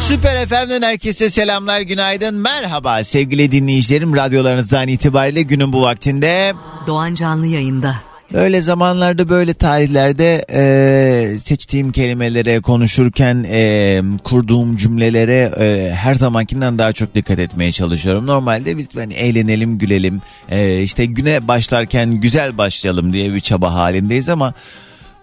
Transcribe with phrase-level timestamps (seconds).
[0.00, 4.16] Süper FM'den herkese selamlar, günaydın, merhaba sevgili dinleyicilerim.
[4.16, 6.52] Radyolarınızdan itibariyle günün bu vaktinde
[6.86, 7.94] Doğan Canlı yayında.
[8.34, 16.92] Öyle zamanlarda böyle tarihlerde e, seçtiğim kelimelere konuşurken e, kurduğum cümlelere e, her zamankinden daha
[16.92, 18.26] çok dikkat etmeye çalışıyorum.
[18.26, 24.28] Normalde biz hani eğlenelim gülelim e, işte güne başlarken güzel başlayalım diye bir çaba halindeyiz
[24.28, 24.54] ama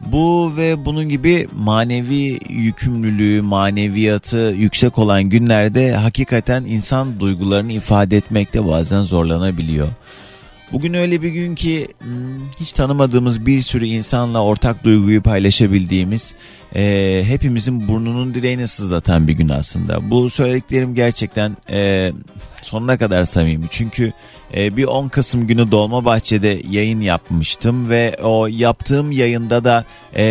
[0.02, 8.68] bu ve bunun gibi manevi yükümlülüğü, maneviyatı yüksek olan günlerde hakikaten insan duygularını ifade etmekte
[8.68, 9.88] bazen zorlanabiliyor.
[10.72, 16.34] Bugün öyle bir gün ki hmm, hiç tanımadığımız bir sürü insanla ortak duyguyu paylaşabildiğimiz,
[16.76, 20.12] e, hepimizin burnunun direğini sızlatan bir gün aslında.
[20.12, 22.12] Bu söylediklerim gerçekten e,
[22.62, 23.66] sonuna kadar samimi.
[23.72, 24.14] Çünkü
[24.56, 30.24] e, bir 10 Kasım günü Dolmabahçe'de yayın yapmıştım ve o yaptığım yayında da e,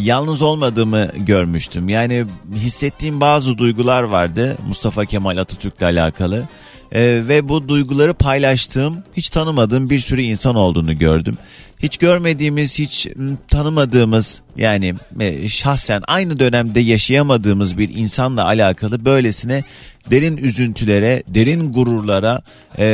[0.00, 1.88] yalnız olmadığımı görmüştüm.
[1.88, 6.44] Yani hissettiğim bazı duygular vardı Mustafa Kemal Atatürk'le alakalı.
[6.92, 11.36] Ee, ve bu duyguları paylaştığım hiç tanımadığım bir sürü insan olduğunu gördüm.
[11.82, 13.08] Hiç görmediğimiz, hiç
[13.48, 19.64] tanımadığımız yani e, şahsen aynı dönemde yaşayamadığımız bir insanla alakalı böylesine
[20.10, 22.42] derin üzüntülere, derin gururlara
[22.78, 22.86] e,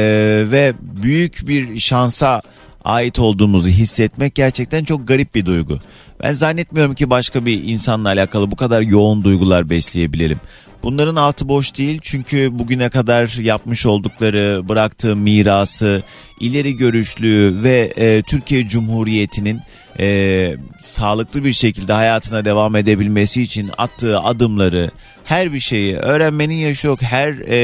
[0.51, 2.43] ve büyük bir şansa
[2.85, 5.79] ait olduğumuzu hissetmek gerçekten çok garip bir duygu.
[6.23, 10.41] Ben zannetmiyorum ki başka bir insanla alakalı bu kadar yoğun duygular besleyebilelim.
[10.87, 16.03] Bunların altı boş değil çünkü bugüne kadar yapmış oldukları, bıraktığı mirası,
[16.41, 19.61] ileri görüşlü ve e, Türkiye Cumhuriyeti'nin
[20.01, 24.91] e, sağlıklı bir şekilde hayatına devam edebilmesi için attığı adımları,
[25.25, 27.03] her bir şeyi öğrenmenin yaşı yok.
[27.03, 27.57] Her e,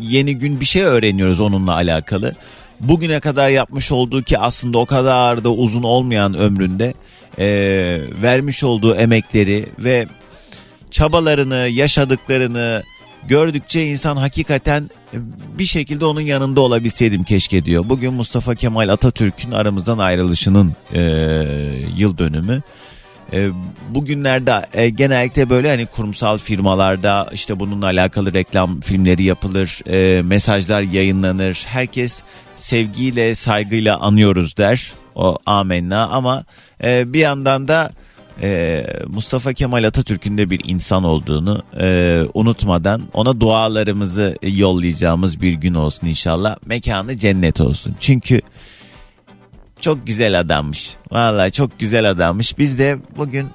[0.00, 2.34] yeni gün bir şey öğreniyoruz onunla alakalı.
[2.80, 6.94] Bugüne kadar yapmış olduğu ki aslında o kadar da uzun olmayan ömründe
[7.38, 7.46] e,
[8.22, 10.06] vermiş olduğu emekleri ve
[10.90, 12.82] çabalarını, yaşadıklarını
[13.28, 14.90] gördükçe insan hakikaten
[15.58, 17.84] bir şekilde onun yanında olabilseydim keşke diyor.
[17.88, 21.00] Bugün Mustafa Kemal Atatürk'ün aramızdan ayrılışının e,
[21.96, 22.62] yıl dönümü.
[23.32, 23.48] E,
[23.88, 30.82] bugünlerde e, genellikle böyle hani kurumsal firmalarda işte bununla alakalı reklam filmleri yapılır, e, mesajlar
[30.82, 31.64] yayınlanır.
[31.66, 32.22] Herkes
[32.56, 34.92] sevgiyle, saygıyla anıyoruz der.
[35.14, 36.44] O amenna ama
[36.84, 37.92] e, bir yandan da
[38.42, 45.74] e, Mustafa Kemal Atatürk'ün de bir insan olduğunu e, unutmadan ona dualarımızı yollayacağımız bir gün
[45.74, 46.56] olsun inşallah.
[46.66, 47.96] Mekanı cennet olsun.
[48.00, 48.40] Çünkü
[49.80, 50.96] çok güzel adammış.
[51.10, 52.58] Vallahi çok güzel adammış.
[52.58, 53.46] Biz de bugün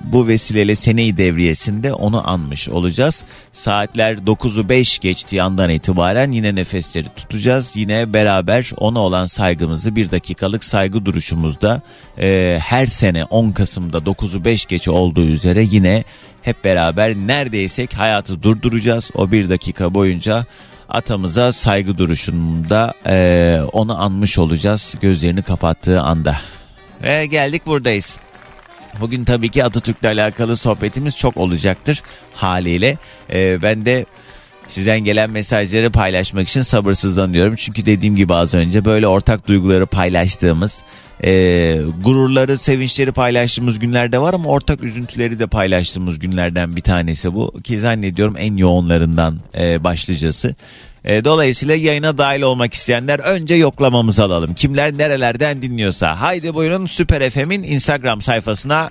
[0.00, 3.24] bu vesileyle seneyi devriyesinde onu anmış olacağız.
[3.52, 7.76] Saatler 9'u 5 geçtiği andan itibaren yine nefesleri tutacağız.
[7.76, 11.82] Yine beraber ona olan saygımızı bir dakikalık saygı duruşumuzda
[12.18, 16.04] e, her sene 10 Kasım'da 9'u 5 geç olduğu üzere yine
[16.42, 19.10] hep beraber neredeysek hayatı durduracağız.
[19.14, 20.46] O bir dakika boyunca
[20.88, 26.36] atamıza saygı duruşunda e, onu anmış olacağız gözlerini kapattığı anda.
[27.02, 28.18] Ve geldik buradayız.
[29.00, 32.02] Bugün tabii ki Atatürk'le alakalı sohbetimiz çok olacaktır
[32.34, 32.98] haliyle.
[33.32, 34.06] Ee, ben de
[34.68, 37.56] sizden gelen mesajları paylaşmak için sabırsızlanıyorum.
[37.56, 40.82] Çünkü dediğim gibi az önce böyle ortak duyguları paylaştığımız,
[41.24, 41.30] e,
[42.04, 47.60] gururları, sevinçleri paylaştığımız günlerde var ama ortak üzüntüleri de paylaştığımız günlerden bir tanesi bu.
[47.64, 50.54] Ki zannediyorum en yoğunlarından e, başlıcası.
[51.06, 54.54] E, dolayısıyla yayına dahil olmak isteyenler önce yoklamamızı alalım.
[54.54, 56.20] Kimler nerelerden dinliyorsa.
[56.20, 58.90] Haydi buyurun Süper FM'in Instagram sayfasına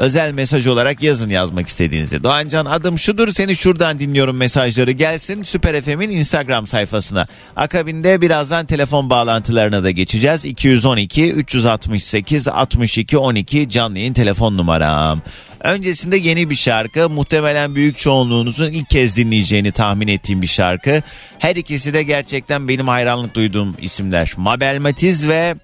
[0.00, 2.22] özel mesaj olarak yazın yazmak istediğinizde.
[2.22, 7.26] Doğancan adım şudur seni şuradan dinliyorum mesajları gelsin Süper FM'in Instagram sayfasına.
[7.56, 10.44] Akabinde birazdan telefon bağlantılarına da geçeceğiz.
[10.44, 15.22] 212 368 62 12 canlı yayın telefon numaram.
[15.60, 21.02] Öncesinde yeni bir şarkı muhtemelen büyük çoğunluğunuzun ilk kez dinleyeceğini tahmin ettiğim bir şarkı.
[21.38, 24.32] Her ikisi de gerçekten benim hayranlık duyduğum isimler.
[24.36, 25.54] Mabel Matiz ve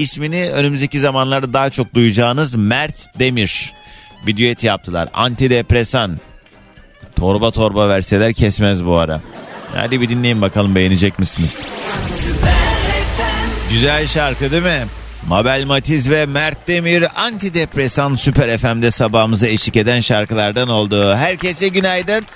[0.00, 3.72] ismini önümüzdeki zamanlarda daha çok duyacağınız Mert Demir
[4.26, 5.08] bir düet yaptılar.
[5.14, 6.18] Antidepresan.
[7.16, 9.20] Torba torba verseler kesmez bu ara.
[9.74, 11.62] Hadi bir dinleyin bakalım beğenecek misiniz?
[13.70, 14.86] Güzel şarkı değil mi?
[15.28, 21.14] Mabel Matiz ve Mert Demir antidepresan Süper FM'de sabahımıza eşlik eden şarkılardan oldu.
[21.14, 22.26] Herkese günaydın.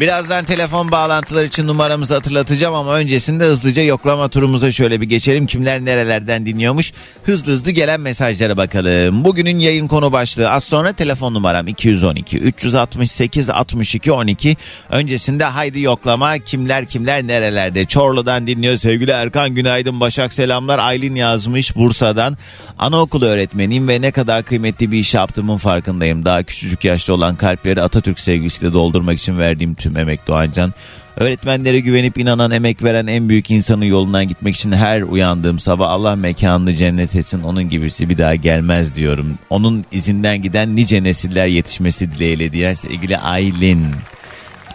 [0.00, 5.46] Birazdan telefon bağlantıları için numaramızı hatırlatacağım ama öncesinde hızlıca yoklama turumuza şöyle bir geçelim.
[5.46, 6.92] Kimler nerelerden dinliyormuş?
[7.24, 9.24] Hızlı hızlı gelen mesajlara bakalım.
[9.24, 14.56] Bugünün yayın konu başlığı az sonra telefon numaram 212 368 62 12.
[14.90, 17.84] Öncesinde haydi yoklama kimler kimler nerelerde?
[17.84, 20.78] Çorlu'dan dinliyor sevgili Erkan günaydın Başak selamlar.
[20.78, 22.36] Aylin yazmış Bursa'dan.
[22.78, 26.24] Anaokulu öğretmeniyim ve ne kadar kıymetli bir iş yaptığımın farkındayım.
[26.24, 30.72] Daha küçücük yaşta olan kalpleri Atatürk sevgisiyle doldurmak için verdiğim tüm emek Doğancan.
[31.16, 36.16] Öğretmenlere güvenip inanan, emek veren en büyük insanın yolundan gitmek için her uyandığım sabah Allah
[36.16, 39.38] mekanını cennet etsin onun gibisi bir daha gelmez diyorum.
[39.50, 43.86] Onun izinden giden nice nesiller yetişmesi dileğiyle diyen sevgili Aylin.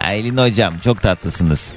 [0.00, 1.72] Aylin hocam çok tatlısınız.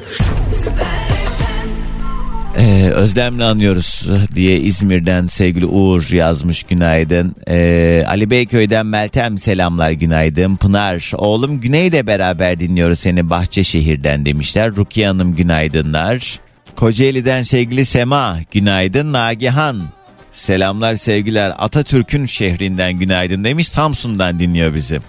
[2.57, 7.36] Ee, özlemle anıyoruz diye İzmir'den sevgili Uğur yazmış günaydın.
[7.48, 10.56] Ee, Ali Beyköy'den Meltem selamlar günaydın.
[10.56, 14.75] Pınar oğlum Güney'le beraber dinliyoruz seni Bahçeşehir'den demişler.
[14.75, 16.39] Rukiye Hanım günaydınlar.
[16.75, 19.13] Kocaeli'den sevgili Sema günaydın.
[19.13, 19.83] Nagihan
[20.31, 21.54] selamlar sevgiler.
[21.57, 23.68] Atatürk'ün şehrinden günaydın demiş.
[23.68, 25.00] Samsun'dan dinliyor bizi.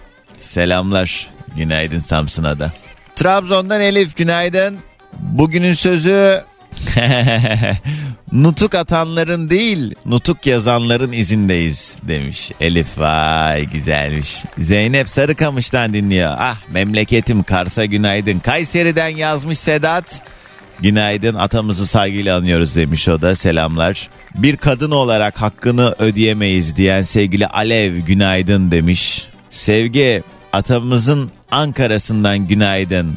[0.40, 2.72] Selamlar günaydın Samsun'a da.
[3.16, 4.76] Trabzon'dan Elif günaydın.
[5.20, 6.40] Bugünün sözü
[8.32, 17.42] nutuk atanların değil nutuk yazanların izindeyiz demiş Elif vay güzelmiş Zeynep Sarıkamış'tan dinliyor ah memleketim
[17.42, 20.22] Kars'a günaydın Kayseri'den yazmış Sedat
[20.80, 24.08] Günaydın atamızı saygıyla anıyoruz demiş o da selamlar.
[24.34, 29.28] Bir kadın olarak hakkını ödeyemeyiz diyen sevgili Alev günaydın demiş.
[29.50, 30.22] Sevgi
[30.52, 33.16] atamızın Ankara'sından günaydın.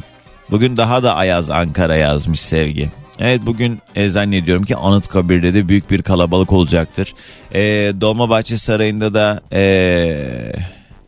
[0.52, 2.92] Bugün daha da ayaz Ankara yazmış Sevgi.
[3.20, 7.14] Evet bugün e, zannediyorum ki Anıtkabir'de de büyük bir kalabalık olacaktır.
[7.52, 7.62] E,
[8.02, 10.54] Dolmabahçe Sarayı'nda da e,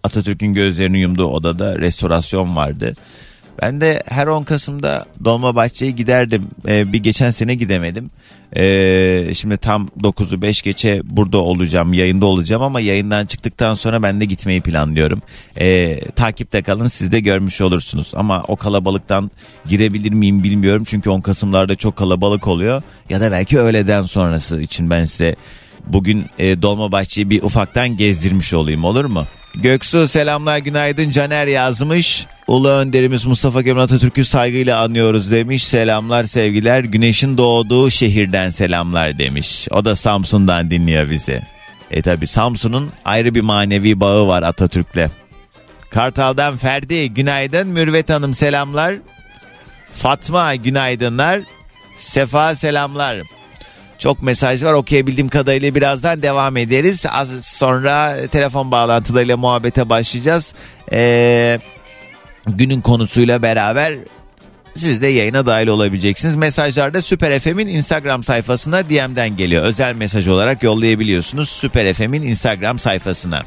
[0.03, 2.93] Atatürk'ün gözlerini yumduğu odada restorasyon vardı.
[3.61, 6.47] Ben de her 10 Kasım'da Dolmabahçe'ye giderdim.
[6.67, 8.09] Ee, bir geçen sene gidemedim.
[8.55, 14.21] Ee, şimdi tam 9'u 5 geçe burada olacağım, yayında olacağım ama yayından çıktıktan sonra ben
[14.21, 15.21] de gitmeyi planlıyorum.
[15.59, 18.11] Ee, takipte kalın siz de görmüş olursunuz.
[18.15, 19.31] Ama o kalabalıktan
[19.69, 20.83] girebilir miyim bilmiyorum.
[20.87, 22.81] Çünkü 10 Kasım'larda çok kalabalık oluyor.
[23.09, 25.35] Ya da belki öğleden sonrası için ben size
[25.87, 29.25] bugün e, Dolmabahçe'yi bir ufaktan gezdirmiş olayım olur mu?
[29.61, 32.25] Göksu selamlar günaydın Caner yazmış.
[32.47, 35.63] Ulu önderimiz Mustafa Kemal Atatürk'ü saygıyla anıyoruz demiş.
[35.63, 36.79] Selamlar sevgiler.
[36.79, 39.67] Güneşin doğduğu şehirden selamlar demiş.
[39.71, 41.41] O da Samsun'dan dinliyor bizi.
[41.91, 45.07] E tabi Samsun'un ayrı bir manevi bağı var Atatürk'le.
[45.89, 47.67] Kartal'dan Ferdi günaydın.
[47.67, 48.95] Mürvet Hanım selamlar.
[49.95, 51.41] Fatma günaydınlar.
[51.99, 53.17] Sefa selamlar.
[53.99, 57.05] Çok mesaj var okuyabildiğim kadarıyla birazdan devam ederiz.
[57.09, 60.53] Az sonra telefon bağlantılarıyla muhabbete başlayacağız.
[60.91, 61.59] Ee,
[62.47, 63.93] günün konusuyla beraber
[64.75, 66.35] siz de yayına dahil olabileceksiniz.
[66.35, 69.63] Mesajlarda Süper FM'in Instagram sayfasına DM'den geliyor.
[69.63, 73.45] Özel mesaj olarak yollayabiliyorsunuz Süper FM'in Instagram sayfasına.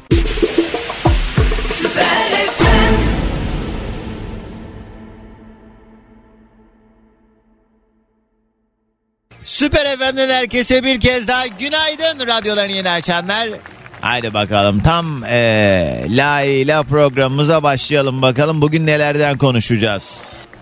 [9.51, 13.49] Süper FM'den herkese bir kez daha günaydın radyolarını yeni açanlar.
[14.01, 20.13] Haydi bakalım tam ee, La ile programımıza başlayalım bakalım bugün nelerden konuşacağız.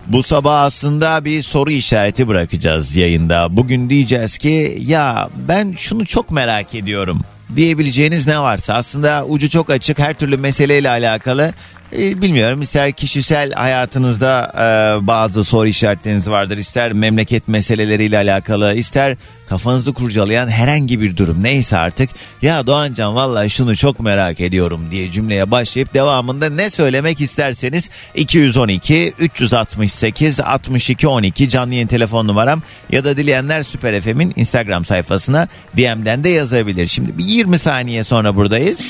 [0.06, 3.56] Bu sabah aslında bir soru işareti bırakacağız yayında.
[3.56, 7.20] Bugün diyeceğiz ki ya ben şunu çok merak ediyorum
[7.56, 11.52] diyebileceğiniz ne varsa aslında ucu çok açık her türlü meseleyle alakalı
[11.92, 19.16] e, bilmiyorum ister kişisel hayatınızda e, bazı soru işaretleriniz vardır ister memleket meseleleriyle alakalı ister
[19.48, 22.10] kafanızı kurcalayan herhangi bir durum neyse artık
[22.42, 29.14] ya Doğancan vallahi şunu çok merak ediyorum diye cümleye başlayıp devamında ne söylemek isterseniz 212
[29.18, 36.24] 368 62 12 canlı yayın telefon numaram ya da dileyenler Süper FM'in Instagram sayfasına DM'den
[36.24, 36.86] de yazabilir.
[36.86, 38.80] Şimdi bir 20 saniye sonra buradayız.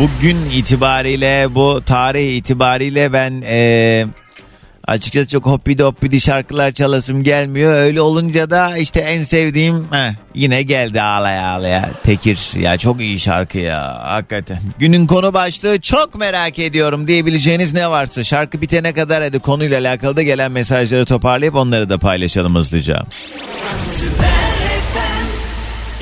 [0.00, 4.06] Süper bugün itibariyle bu tarih itibariyle ben e,
[4.86, 7.74] açıkçası çok hoppidi hoppidi şarkılar çalasım gelmiyor.
[7.74, 11.90] Öyle olunca da işte en sevdiğim heh, yine geldi ağlaya ağlaya.
[12.04, 14.58] Tekir ya çok iyi şarkı ya hakikaten.
[14.78, 20.16] Günün konu başlığı çok merak ediyorum diyebileceğiniz ne varsa şarkı bitene kadar hadi konuyla alakalı
[20.16, 23.04] da gelen mesajları toparlayıp onları da paylaşalım hızlıca.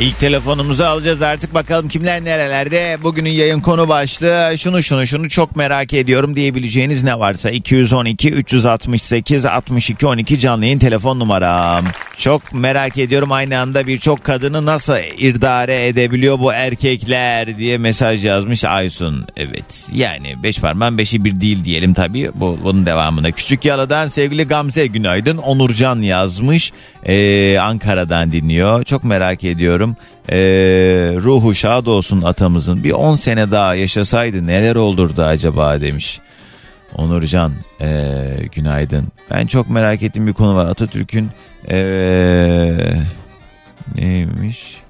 [0.00, 2.98] İlk telefonumuzu alacağız artık bakalım kimler nerelerde.
[3.02, 9.46] Bugünün yayın konu başlığı şunu şunu şunu çok merak ediyorum diyebileceğiniz ne varsa 212 368
[9.46, 11.84] 62 12 canlı yayın telefon numaram.
[12.18, 18.64] Çok merak ediyorum aynı anda birçok kadını nasıl irdare edebiliyor bu erkekler diye mesaj yazmış
[18.64, 19.26] Aysun.
[19.36, 23.30] Evet yani beş parmağın beşi bir değil diyelim tabii bu, bunun devamında.
[23.30, 26.72] Küçük Yalı'dan sevgili Gamze günaydın Onurcan yazmış
[27.04, 28.84] ee, Ankara'dan dinliyor.
[28.84, 29.88] Çok merak ediyorum.
[30.33, 30.38] Ee,
[31.16, 32.85] ruhu şad olsun atamızın.
[32.85, 36.21] Bir 10 sene daha yaşasaydı neler olurdu acaba demiş.
[36.95, 38.21] Onurcan ee,
[38.52, 39.07] günaydın.
[39.30, 40.66] Ben çok merak ettiğim bir konu var.
[40.66, 41.28] Atatürk'ün
[41.71, 42.73] ee,
[43.95, 44.80] neymiş?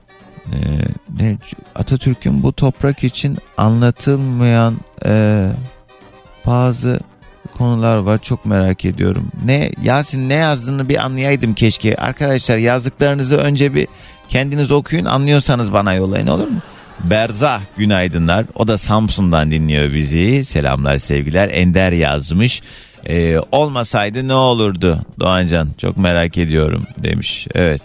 [0.47, 0.57] Ee,
[1.21, 1.37] ne,
[1.75, 4.77] Atatürk'ün bu toprak için anlatılmayan
[5.07, 5.49] ee,
[6.47, 7.01] bazı
[7.59, 9.29] konular var çok merak ediyorum.
[9.45, 11.97] Ne Yasin ne yazdığını bir anlayaydım keşke.
[11.97, 13.89] Arkadaşlar yazdıklarınızı önce bir
[14.29, 16.61] kendiniz okuyun anlıyorsanız bana yollayın olur mu?
[17.05, 18.47] Berza günaydınlar.
[18.55, 20.45] O da Samsun'dan dinliyor bizi.
[20.45, 21.49] Selamlar sevgiler.
[21.53, 22.63] Ender yazmış.
[23.07, 25.69] Ee, olmasaydı ne olurdu Doğancan?
[25.79, 27.47] Çok merak ediyorum demiş.
[27.55, 27.83] Evet.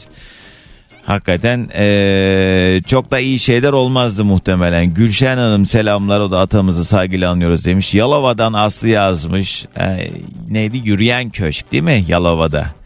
[1.05, 4.93] Hakikaten ee, çok da iyi şeyler olmazdı muhtemelen.
[4.93, 7.93] Gülşen Hanım selamlar o da atamızı saygıyla anlıyoruz demiş.
[7.93, 9.65] Yalova'dan Aslı yazmış.
[9.79, 10.09] Ee,
[10.49, 10.77] neydi?
[10.77, 12.05] Yürüyen Köşk değil mi?
[12.07, 12.82] Yalova'da.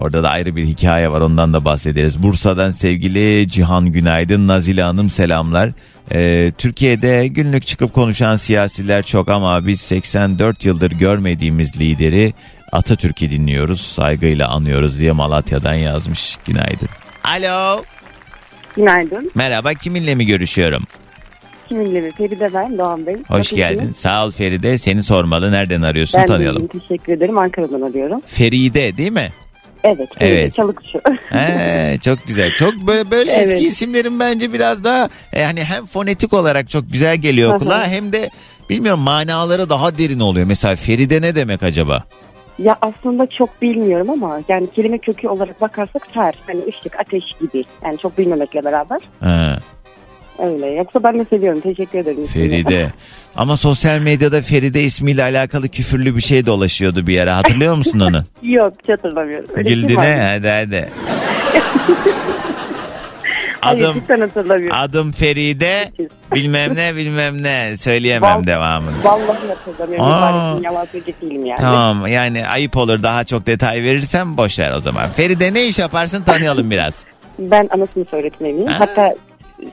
[0.00, 2.22] Orada da ayrı bir hikaye var ondan da bahsederiz.
[2.22, 5.70] Bursa'dan sevgili Cihan Günaydın, Nazile Hanım selamlar.
[6.12, 12.32] Ee, Türkiye'de günlük çıkıp konuşan siyasiler çok ama biz 84 yıldır görmediğimiz lideri
[12.72, 16.36] Atatürk'ü dinliyoruz, saygıyla anıyoruz diye Malatya'dan yazmış.
[16.46, 16.88] Günaydın.
[17.24, 17.82] Alo.
[18.76, 19.30] Günaydın.
[19.34, 20.84] Merhaba kiminle mi görüşüyorum?
[21.68, 22.12] Kiminle mi?
[22.12, 23.14] Feride ben Doğan Bey.
[23.14, 23.56] Hoş Nasılsınız?
[23.56, 23.92] geldin.
[23.92, 24.78] Sağ ol Feride.
[24.78, 25.52] Seni sormalı.
[25.52, 26.20] Nereden arıyorsun?
[26.20, 26.62] Ben Tanıyalım.
[26.62, 27.38] iyiyim, teşekkür ederim.
[27.38, 28.20] Ankara'dan arıyorum.
[28.26, 29.30] Feride değil mi?
[29.84, 30.08] Evet.
[30.20, 30.54] Evet.
[30.54, 31.00] Çalıkçı.
[31.28, 32.50] He, çok güzel.
[32.56, 33.52] Çok böyle böyle Evet.
[33.52, 38.12] eski isimlerin bence biraz daha e, hani hem fonetik olarak çok güzel geliyor kulağa hem
[38.12, 38.30] de
[38.70, 40.46] bilmiyorum manaları daha derin oluyor.
[40.46, 42.04] Mesela Feride ne demek acaba?
[42.58, 46.34] ya aslında çok bilmiyorum ama yani kelime kökü olarak bakarsak ter.
[46.46, 47.64] Hani ışık, ateş gibi.
[47.84, 49.00] Yani çok bilmemekle beraber.
[49.20, 49.58] Ha,
[50.38, 50.66] Öyle.
[50.66, 51.60] Yoksa ben de seviyorum.
[51.60, 52.26] Teşekkür ederim.
[52.26, 52.88] Feride.
[53.36, 57.30] Ama sosyal medyada Feride ismiyle alakalı küfürlü bir şey dolaşıyordu bir yere.
[57.30, 58.24] Hatırlıyor musun onu?
[58.42, 59.48] Yok hiç hatırlamıyorum.
[59.56, 60.18] Öyle Güldüne var?
[60.20, 60.88] hadi hadi.
[63.60, 64.76] Hayır Adım hatırlamıyorum.
[64.80, 65.92] adım Feride
[66.34, 69.04] bilmem ne bilmem ne söyleyemem Val- devamını.
[69.04, 70.06] Vallahi hatırlamıyorum.
[70.06, 70.58] Aa.
[70.62, 71.58] Yalan değilim yani.
[71.60, 75.08] Tamam yani ayıp olur daha çok detay verirsem boş ver o zaman.
[75.10, 77.04] Feride ne iş yaparsın tanıyalım biraz.
[77.38, 78.66] Ben ana sınıf öğretmeniyim.
[78.66, 78.80] Ha.
[78.80, 79.14] Hatta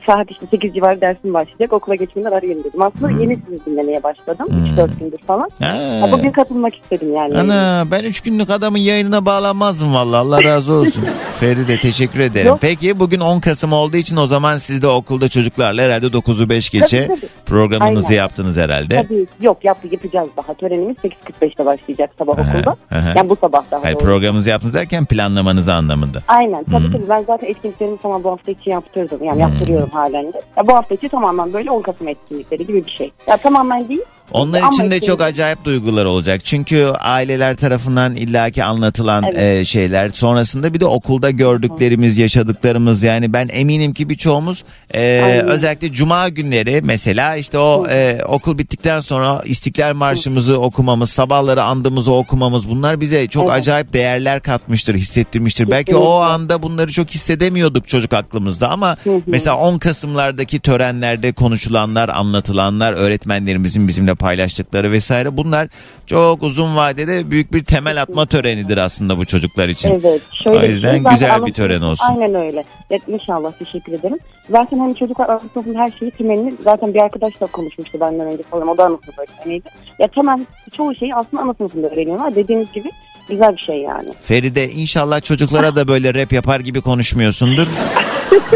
[0.06, 1.72] saat işte 8 civarı dersim başlayacak.
[1.72, 2.82] Okula geçmeden arayayım dedim.
[2.82, 4.46] Aslında yeni sizi dinlemeye başladım.
[4.48, 4.66] Hmm.
[4.66, 5.50] 3-4 gündür falan.
[5.62, 5.74] Ha.
[6.12, 7.38] Bugün katılmak istedim yani.
[7.38, 11.04] Ana ben üç günlük adamın yayınına bağlanmazdım vallahi Allah razı olsun.
[11.40, 12.46] Feride teşekkür ederim.
[12.46, 12.58] Yok.
[12.60, 16.70] Peki bugün 10 Kasım olduğu için o zaman siz de okulda çocuklarla herhalde 9'u 5
[16.70, 17.30] geçe Tabii, tabii.
[17.46, 18.18] programınızı Aynen.
[18.18, 19.02] yaptınız herhalde.
[19.02, 20.54] Tabii yok yap, yapacağız daha.
[20.54, 22.76] Törenimiz 8.45'te başlayacak sabah Aha, okulda.
[22.92, 23.12] aha.
[23.16, 26.22] Yani bu sabah daha Hayır programınızı yaptınız derken planlamanızı anlamında.
[26.28, 26.92] Aynen tabii Hmm.
[26.92, 29.24] tabii ben zaten etkinliklerimi tamam bu hafta için yaptırdım.
[29.24, 30.40] Yani yaptırıyorum halen de.
[30.56, 33.10] Ya, bu hafta içi tamamen böyle 10 Kasım etkinlikleri gibi bir şey.
[33.26, 34.02] Ya tamamen değil.
[34.32, 36.44] Onlar Ama için de işte- çok acayip duygular olacak.
[36.44, 39.60] Çünkü aileler tarafından illaki anlatılan Evet.
[39.60, 40.08] e, şeyler.
[40.08, 43.02] Sonrasında bir de okulda gördüklerimiz, yaşadıklarımız.
[43.02, 44.64] Yani ben eminim ki birçoğumuz
[44.94, 45.48] e, Aynen.
[45.48, 52.12] özellikle cuma günleri mesela işte o e, okul bittikten sonra İstiklal Marşımızı okumamız, sabahları andımızı
[52.12, 53.52] okumamız bunlar bize çok Evet.
[53.60, 55.70] acayip değerler katmıştır, hissettirmiştir.
[55.70, 56.08] Belki Kesinlikle.
[56.08, 59.20] o anda bunları çok hissedemiyorduk çocuk aklımızda ama Hı hı.
[59.26, 65.68] mesela 10 Kasım'lardaki törenlerde konuşulanlar, anlatılanlar, öğretmenlerimizin bizimle paylaştıkları vesaire bunlar
[66.06, 69.90] çok uzun vadede büyük bir temel atma törenidir aslında bu çocuklar için.
[69.90, 70.22] Evet.
[70.44, 72.06] Şöyle O yüzden şey, güzel bir tören olsun.
[72.08, 72.64] Aynen öyle.
[72.90, 74.18] Ya, inşallah teşekkür ederim.
[74.50, 78.68] Zaten hani çocuklar ana sınıfın her şeyi temelini zaten bir arkadaşla konuşmuştu benden önce falan.
[78.68, 79.68] O da ana sınıf öğretmeniydi.
[79.98, 80.38] Ya temel
[80.72, 82.34] çoğu şeyi aslında ana sınıfında öğreniyorlar.
[82.34, 82.90] Dediğiniz gibi
[83.28, 84.08] güzel bir şey yani.
[84.22, 87.66] Feride inşallah çocuklara da böyle rap yapar gibi konuşmuyorsundur.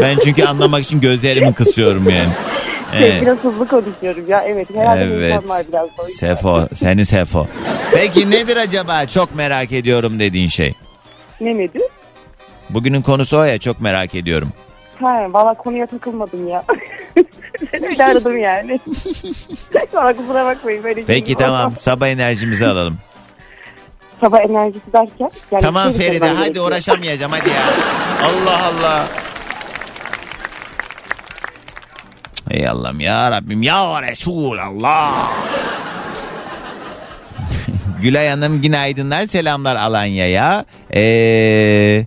[0.01, 2.29] ben çünkü anlamak için gözlerimi kısıyorum yani.
[2.97, 3.21] Evet.
[3.21, 4.43] Biraz hızlı konuşuyorum ya.
[4.47, 4.75] Evet.
[4.75, 5.31] Herhalde Evet.
[5.33, 5.49] evet.
[5.49, 5.87] var biraz.
[5.87, 6.35] da o yüzden.
[6.35, 7.47] Sefo, seni Sefo.
[7.93, 10.73] Peki nedir acaba çok merak ediyorum dediğin şey?
[11.41, 11.81] Ne nedir?
[12.69, 14.49] Bugünün konusu o ya çok merak ediyorum.
[15.01, 16.63] Ha, valla konuya takılmadım ya.
[17.73, 18.79] Öyle aradım yani.
[19.91, 20.83] Sonra kusura bakmayın.
[20.83, 22.97] Böyle Peki şey tamam sabah enerjimizi alalım.
[24.21, 25.31] Sabah enerjisi derken.
[25.51, 26.67] Yani Tamam şey Feride söylemem hadi gerekiyor.
[26.67, 27.55] uğraşamayacağım hadi ya.
[28.23, 29.07] Allah Allah.
[32.51, 35.31] Ey Allah'ım ya Rabbim ya Resulallah.
[38.01, 40.65] Gülay Hanım günaydınlar selamlar Alanya'ya.
[40.95, 42.05] Ee,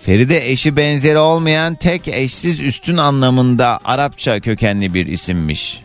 [0.00, 5.82] Feride eşi benzeri olmayan tek eşsiz üstün anlamında Arapça kökenli bir isimmiş.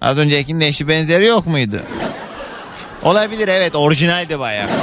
[0.00, 1.80] Az öncekinin eşi benzeri yok muydu?
[3.02, 4.68] Olabilir evet orijinaldi bayağı.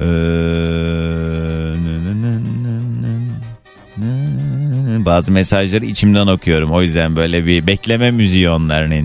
[0.00, 0.85] Ee,
[5.06, 6.72] Bazı mesajları içimden okuyorum.
[6.72, 8.96] O yüzden böyle bir bekleme müziği onların.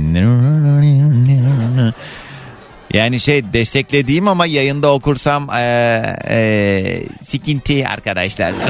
[2.93, 8.53] Yani şey desteklediğim ama yayında okursam ee, ee, sikinti arkadaşlar.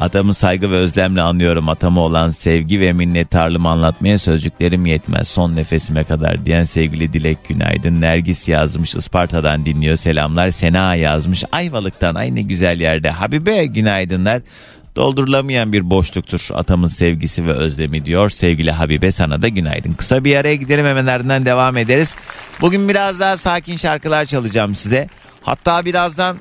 [0.00, 1.68] Atamı saygı ve özlemle anlıyorum.
[1.68, 5.28] Atama olan sevgi ve minnettarlığımı anlatmaya sözcüklerim yetmez.
[5.28, 8.00] Son nefesime kadar diyen sevgili Dilek günaydın.
[8.00, 10.50] Nergis yazmış Isparta'dan dinliyor selamlar.
[10.50, 13.10] Sena yazmış Ayvalık'tan ay ne güzel yerde.
[13.10, 14.42] Habibe günaydınlar.
[15.00, 18.30] Doldurulamayan bir boşluktur atamın sevgisi ve özlemi diyor.
[18.30, 19.92] Sevgili Habibe sana da günaydın.
[19.92, 22.16] Kısa bir araya gidelim hemen ardından devam ederiz.
[22.60, 25.08] Bugün biraz daha sakin şarkılar çalacağım size.
[25.42, 26.36] Hatta birazdan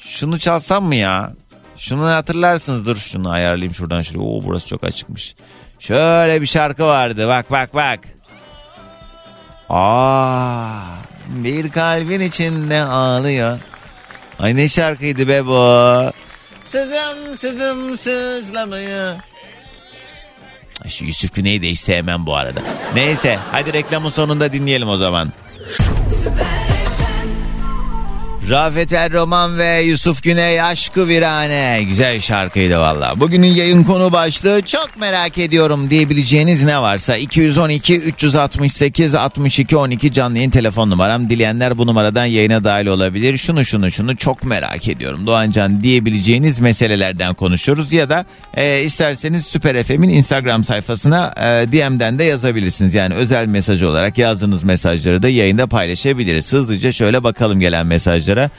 [0.00, 1.32] şunu çalsam mı ya?
[1.76, 4.24] Şunu hatırlarsınız dur şunu ayarlayayım şuradan şuraya.
[4.24, 5.34] Oo burası çok açıkmış.
[5.78, 8.00] Şöyle bir şarkı vardı bak bak bak.
[9.68, 10.68] Aa,
[11.28, 13.58] bir kalbin içinde ağlıyor.
[14.38, 16.12] Ay ne şarkıydı be bu.
[16.70, 19.16] Sızım sızım sızlamıyor.
[20.84, 22.60] Ay Şu Yusuf Güney'i de hiç sevmem bu arada.
[22.94, 25.32] Neyse hadi reklamın sonunda dinleyelim o zaman.
[28.48, 31.82] Rafet El Roman ve Yusuf Güney Aşkı Virane.
[31.82, 33.20] Güzel şarkıydı valla.
[33.20, 40.36] Bugünün yayın konu başlığı çok merak ediyorum diyebileceğiniz ne varsa 212 368 62 12 canlı
[40.36, 41.30] yayın telefon numaram.
[41.30, 43.38] Dileyenler bu numaradan yayına dahil olabilir.
[43.38, 47.92] Şunu şunu şunu çok merak ediyorum Doğancan diyebileceğiniz meselelerden konuşuruz.
[47.92, 52.94] Ya da e, isterseniz Süper FM'in Instagram sayfasına e, DM'den de yazabilirsiniz.
[52.94, 56.52] Yani özel mesaj olarak yazdığınız mesajları da yayında paylaşabiliriz.
[56.52, 57.86] Hızlıca şöyle bakalım gelen
[58.30, 58.50] mesajlara.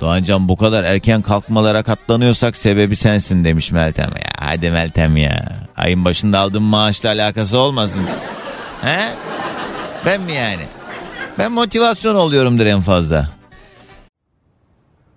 [0.00, 4.10] Doğancan bu kadar erken kalkmalara katlanıyorsak sebebi sensin demiş Meltem.
[4.10, 5.52] Ya hadi Meltem ya.
[5.76, 8.02] Ayın başında aldığım maaşla alakası olmasın.
[8.82, 9.08] He?
[10.06, 10.62] Ben mi yani?
[11.38, 13.28] Ben motivasyon oluyorumdur en fazla.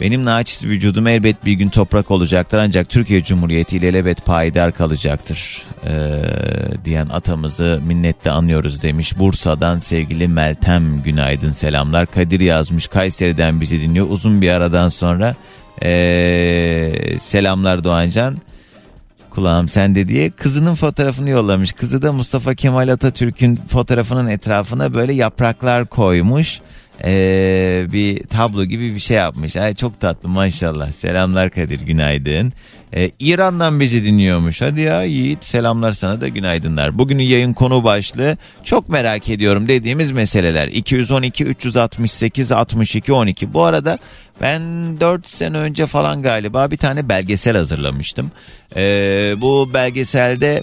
[0.00, 5.62] Benim naçiz vücudum elbet bir gün toprak olacaktır ancak Türkiye Cumhuriyeti ile elbet payidar kalacaktır
[5.86, 6.22] ee,
[6.84, 9.18] diyen atamızı minnetle anıyoruz demiş.
[9.18, 12.06] Bursa'dan sevgili Meltem günaydın selamlar.
[12.06, 15.36] Kadir yazmış Kayseri'den bizi dinliyor uzun bir aradan sonra
[15.82, 18.38] ee, selamlar Doğancan.
[19.30, 21.72] Kulağım sende diye kızının fotoğrafını yollamış.
[21.72, 26.60] Kızı da Mustafa Kemal Atatürk'ün fotoğrafının etrafına böyle yapraklar koymuş.
[27.04, 29.56] Ee, bir tablo gibi bir şey yapmış.
[29.56, 30.92] Ay çok tatlı maşallah.
[30.92, 32.52] Selamlar Kadir günaydın.
[32.94, 34.62] Ee, İran'dan bizi dinliyormuş.
[34.62, 36.98] Hadi ya Yiğit selamlar sana da günaydınlar.
[36.98, 40.68] Bugünün yayın konu başlığı çok merak ediyorum dediğimiz meseleler.
[40.68, 43.54] 212 368 62 12.
[43.54, 43.98] Bu arada
[44.40, 44.62] ben
[45.00, 48.30] 4 sene önce falan galiba bir tane belgesel hazırlamıştım.
[48.76, 48.80] Ee,
[49.40, 50.62] bu belgeselde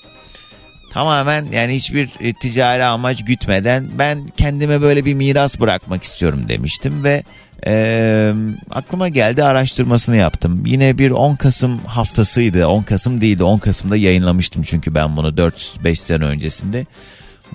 [0.94, 7.04] tamamen yani hiçbir e, ticari amaç gütmeden ben kendime böyle bir miras bırakmak istiyorum demiştim
[7.04, 7.24] ve
[7.68, 8.34] e,
[8.72, 10.64] aklıma geldi araştırmasını yaptım.
[10.66, 15.96] Yine bir 10 Kasım haftasıydı 10 Kasım değildi 10 Kasım'da yayınlamıştım çünkü ben bunu 4-5
[15.96, 16.86] sene öncesinde.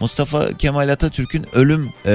[0.01, 2.11] Mustafa Kemal Atatürk'ün ölüm e,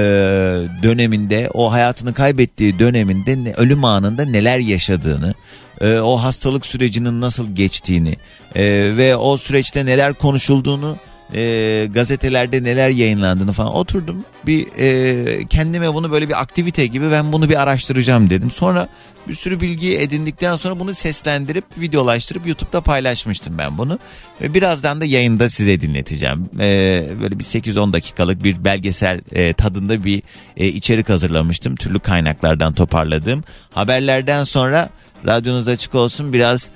[0.82, 5.34] döneminde o hayatını kaybettiği döneminde ne, ölüm anında neler yaşadığını
[5.80, 8.16] e, o hastalık sürecinin nasıl geçtiğini
[8.54, 8.62] e,
[8.96, 10.96] ve o süreçte neler konuşulduğunu
[11.34, 14.24] e, gazetelerde neler yayınlandığını falan oturdum.
[14.46, 18.50] Bir e, kendime bunu böyle bir aktivite gibi ben bunu bir araştıracağım dedim.
[18.50, 18.88] Sonra
[19.28, 23.98] bir sürü bilgi edindikten sonra bunu seslendirip videolaştırıp YouTube'da paylaşmıştım ben bunu.
[24.40, 26.50] Ve birazdan da yayında size dinleteceğim.
[26.60, 30.22] E, böyle bir 8-10 dakikalık bir belgesel e, tadında bir
[30.56, 31.76] e, içerik hazırlamıştım.
[31.76, 34.90] Türlü kaynaklardan toparladığım haberlerden sonra
[35.26, 36.32] radyonuz açık olsun.
[36.32, 36.70] Biraz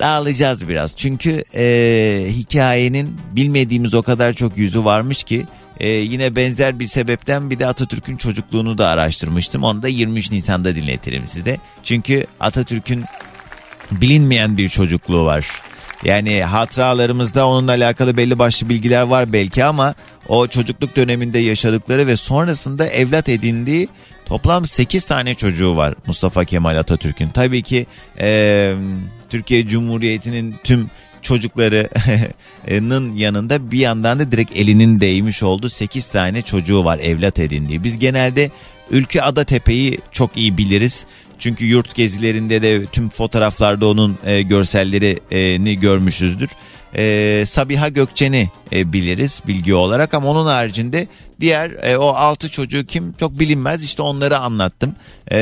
[0.00, 0.96] dağılacağız biraz.
[0.96, 5.46] Çünkü e, hikayenin bilmediğimiz o kadar çok yüzü varmış ki
[5.80, 9.62] e, yine benzer bir sebepten bir de Atatürk'ün çocukluğunu da araştırmıştım.
[9.62, 11.58] Onu da 23 Nisan'da dinletirim size.
[11.82, 13.04] Çünkü Atatürk'ün
[13.90, 15.46] bilinmeyen bir çocukluğu var.
[16.04, 19.94] Yani hatıralarımızda onunla alakalı belli başlı bilgiler var belki ama
[20.28, 23.88] o çocukluk döneminde yaşadıkları ve sonrasında evlat edindiği
[24.26, 27.28] toplam 8 tane çocuğu var Mustafa Kemal Atatürk'ün.
[27.28, 27.86] Tabii ki
[28.20, 28.74] e,
[29.30, 30.90] Türkiye Cumhuriyeti'nin tüm
[31.22, 37.84] çocuklarının yanında bir yandan da direkt elinin değmiş olduğu 8 tane çocuğu var evlat edindiği.
[37.84, 38.50] Biz genelde
[38.90, 41.06] Ülke Adatepe'yi çok iyi biliriz.
[41.38, 46.50] Çünkü yurt gezilerinde de tüm fotoğraflarda onun e, görsellerini görmüşüzdür.
[46.98, 51.06] E, Sabiha Gökçen'i e, biliriz bilgi olarak ama onun haricinde
[51.40, 54.94] diğer e, o altı çocuğu kim çok bilinmez işte onları anlattım.
[55.30, 55.38] E,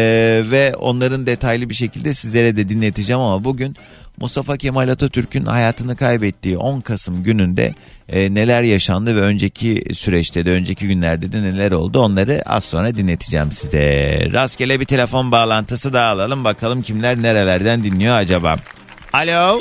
[0.51, 3.77] ve onların detaylı bir şekilde sizlere de dinleteceğim ama bugün
[4.21, 7.75] Mustafa Kemal Atatürk'ün hayatını kaybettiği 10 Kasım gününde
[8.09, 12.95] e, neler yaşandı ve önceki süreçte de önceki günlerde de neler oldu onları az sonra
[12.95, 14.19] dinleteceğim size.
[14.33, 18.57] Rastgele bir telefon bağlantısı da alalım bakalım kimler nerelerden dinliyor acaba.
[19.13, 19.61] Alo.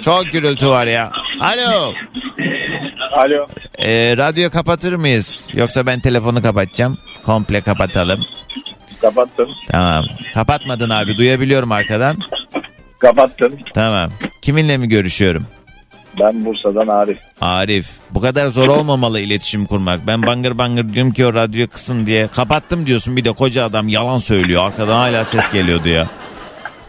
[0.00, 1.10] Çok gürültü var ya.
[1.40, 1.92] Alo.
[3.12, 3.46] Alo.
[3.78, 5.48] E, radyo kapatır mıyız?
[5.54, 6.98] Yoksa ben telefonu kapatacağım.
[7.26, 8.20] Komple kapatalım.
[9.00, 9.48] Kapattım.
[9.68, 10.04] Tamam.
[10.34, 12.16] Kapatmadın abi duyabiliyorum arkadan.
[12.98, 13.52] Kapattım.
[13.74, 14.10] Tamam.
[14.42, 15.46] Kiminle mi görüşüyorum?
[16.20, 17.18] Ben Bursa'dan Arif.
[17.40, 17.88] Arif.
[18.10, 20.06] Bu kadar zor olmamalı iletişim kurmak.
[20.06, 22.26] Ben bangır bangır diyorum ki o radyo kısın diye.
[22.28, 24.62] Kapattım diyorsun bir de koca adam yalan söylüyor.
[24.66, 26.06] Arkadan hala ses geliyordu ya.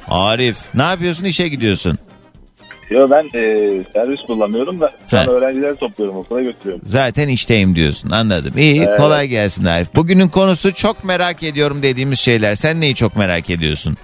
[0.07, 0.57] Arif.
[0.73, 1.97] Ne yapıyorsun işe gidiyorsun?
[2.91, 3.43] Yo ben e,
[3.93, 5.29] servis kullanıyorum da şu an He.
[5.29, 6.81] öğrencileri topluyorum okula götürüyorum.
[6.85, 8.53] Zaten işteyim diyorsun anladım.
[8.57, 8.97] İyi Evet.
[8.99, 9.95] kolay gelsin Arif.
[9.95, 12.55] Bugünün konusu çok merak ediyorum dediğimiz şeyler.
[12.55, 13.97] Sen neyi çok merak ediyorsun?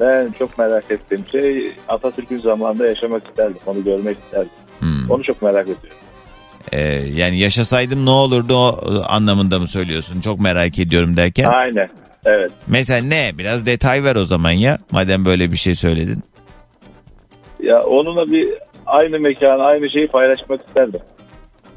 [0.00, 3.56] Ben çok merak ettiğim şey Atatürk'ün zamanında yaşamak isterdim.
[3.66, 4.50] Onu görmek isterdim.
[4.78, 5.10] Hmm.
[5.10, 5.98] Onu çok merak ediyorum.
[6.72, 10.20] Ee, yani yaşasaydım ne olurdu o e, anlamında mı söylüyorsun?
[10.20, 11.44] Çok merak ediyorum derken.
[11.44, 11.88] Aynen.
[12.24, 12.52] Evet.
[12.66, 13.30] Mesela ne?
[13.38, 14.78] Biraz detay ver o zaman ya.
[14.90, 16.22] Madem böyle bir şey söyledin.
[17.64, 18.48] Ya onunla bir
[18.86, 21.00] aynı mekanı, aynı şeyi paylaşmak isterdim.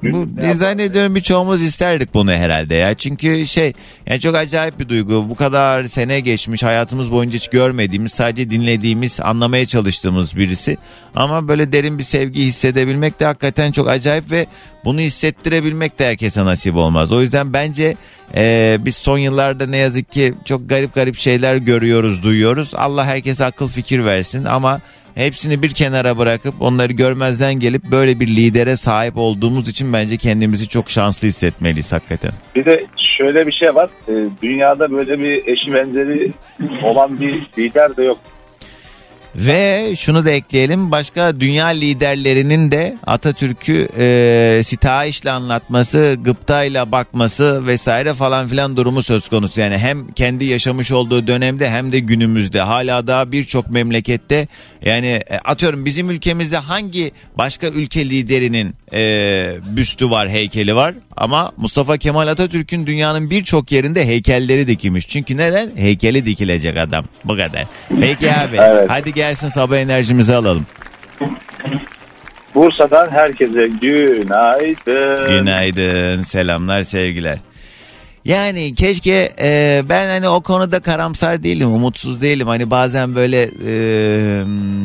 [0.03, 2.93] Bu Ne zannediyorum birçoğumuz isterdik bunu herhalde ya.
[2.93, 3.73] Çünkü şey
[4.07, 5.29] yani çok acayip bir duygu.
[5.29, 10.77] Bu kadar sene geçmiş hayatımız boyunca hiç görmediğimiz sadece dinlediğimiz anlamaya çalıştığımız birisi.
[11.15, 14.45] Ama böyle derin bir sevgi hissedebilmek de hakikaten çok acayip ve
[14.85, 17.11] bunu hissettirebilmek de herkese nasip olmaz.
[17.11, 17.95] O yüzden bence
[18.35, 22.71] e, biz son yıllarda ne yazık ki çok garip garip şeyler görüyoruz duyuyoruz.
[22.75, 24.81] Allah herkese akıl fikir versin ama
[25.17, 30.67] Hepsini bir kenara bırakıp onları görmezden gelip böyle bir lidere sahip olduğumuz için bence kendimizi
[30.67, 32.31] çok şanslı hissetmeliyiz hakikaten.
[32.55, 32.85] Bir de
[33.17, 33.89] şöyle bir şey var.
[34.07, 36.31] e, dünyada böyle bir eşi benzeri
[36.83, 38.17] olan bir lider de yok.
[39.35, 48.13] Ve şunu da ekleyelim başka dünya liderlerinin de Atatürk'ü e, sitayişle anlatması, gıptayla bakması vesaire
[48.13, 49.61] falan filan durumu söz konusu.
[49.61, 54.47] Yani hem kendi yaşamış olduğu dönemde hem de günümüzde hala daha birçok memlekette
[54.85, 61.51] yani e, atıyorum bizim ülkemizde hangi başka ülke liderinin e, büstü var, heykeli var ama
[61.57, 65.07] Mustafa Kemal Atatürk'ün dünyanın birçok yerinde heykelleri dikilmiş.
[65.07, 65.69] Çünkü neden?
[65.75, 67.05] Heykeli dikilecek adam.
[67.25, 67.65] Bu kadar.
[68.01, 68.55] Peki abi.
[68.59, 68.85] Evet.
[68.89, 70.65] Hadi gelsin sabah enerjimizi alalım.
[72.55, 75.27] Bursa'dan herkese günaydın.
[75.27, 77.39] Günaydın, selamlar, sevgiler.
[78.27, 82.47] Yani keşke e, ben hani o konuda karamsar değilim, umutsuz değilim.
[82.47, 84.43] Hani bazen böyle e,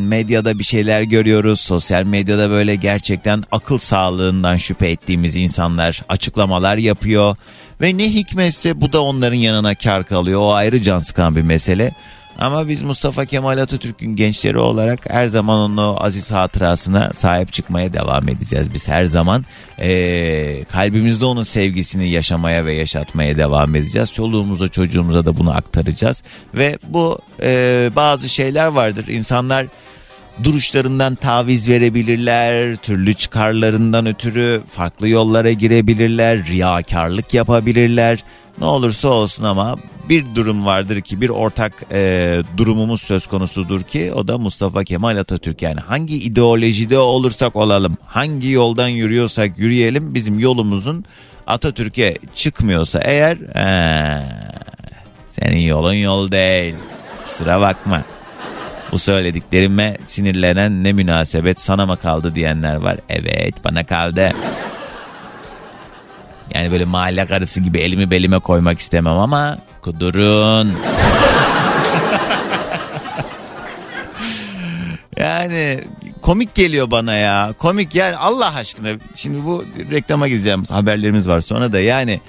[0.09, 1.61] medyada bir şeyler görüyoruz.
[1.61, 7.37] Sosyal medyada böyle gerçekten akıl sağlığından şüphe ettiğimiz insanlar açıklamalar yapıyor.
[7.81, 10.40] Ve ne hikmetse bu da onların yanına kar kalıyor.
[10.40, 11.94] O ayrı can sıkan bir mesele.
[12.38, 17.92] Ama biz Mustafa Kemal Atatürk'ün gençleri olarak her zaman onun o aziz hatırasına sahip çıkmaya
[17.92, 18.75] devam edeceğiz.
[18.75, 19.45] Biz her zaman
[19.79, 24.12] eee, kalbimizde onun sevgisini yaşamaya ve yaşatmaya devam edeceğiz.
[24.12, 26.23] Çoluğumuza çocuğumuza da bunu aktaracağız.
[26.55, 29.09] Ve bu eee, bazı şeyler vardır.
[29.09, 29.66] İnsanlar
[30.45, 38.25] duruşlarından taviz verebilirler, türlü çıkarlarından ötürü farklı yollara girebilirler, riyakarlık yapabilirler.
[38.59, 39.77] Ne olursa olsun ama
[40.09, 45.16] bir durum vardır ki bir ortak e, durumumuz söz konusudur ki o da Mustafa Kemal
[45.16, 45.62] Atatürk.
[45.62, 51.05] Yani hangi ideolojide olursak olalım, hangi yoldan yürüyorsak yürüyelim bizim yolumuzun
[51.47, 54.23] Atatürk'e çıkmıyorsa eğer ee,
[55.27, 56.75] senin yolun yol değil.
[57.27, 58.03] Sıra bakma.
[58.92, 62.98] Bu söylediklerime sinirlenen ne münasebet sana mı kaldı diyenler var.
[63.09, 64.33] Evet bana kaldı.
[66.55, 70.72] Yani böyle mahalle karısı gibi elimi belime koymak istemem ama kudurun.
[75.16, 75.85] Yani
[76.22, 77.55] komik geliyor bana ya.
[77.59, 78.88] Komik yani Allah aşkına.
[79.14, 82.20] Şimdi bu reklama gideceğimiz haberlerimiz var sonra da yani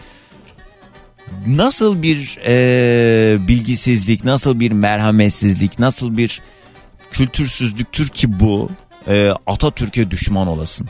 [1.48, 6.42] nasıl bir e, bilgisizlik, nasıl bir merhametsizlik, nasıl bir
[7.14, 8.70] kültürsüzlüktür ki bu
[9.08, 10.88] e, Atatürk'e düşman olasın.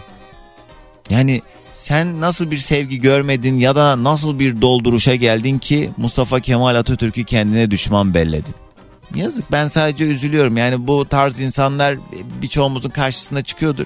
[1.10, 1.42] Yani
[1.74, 7.24] sen nasıl bir sevgi görmedin ya da nasıl bir dolduruşa geldin ki Mustafa Kemal Atatürk'ü
[7.24, 8.56] kendine düşman belledin.
[9.16, 11.98] Yazık ben sadece üzülüyorum yani bu tarz insanlar
[12.42, 13.86] birçoğumuzun karşısına çıkıyordur.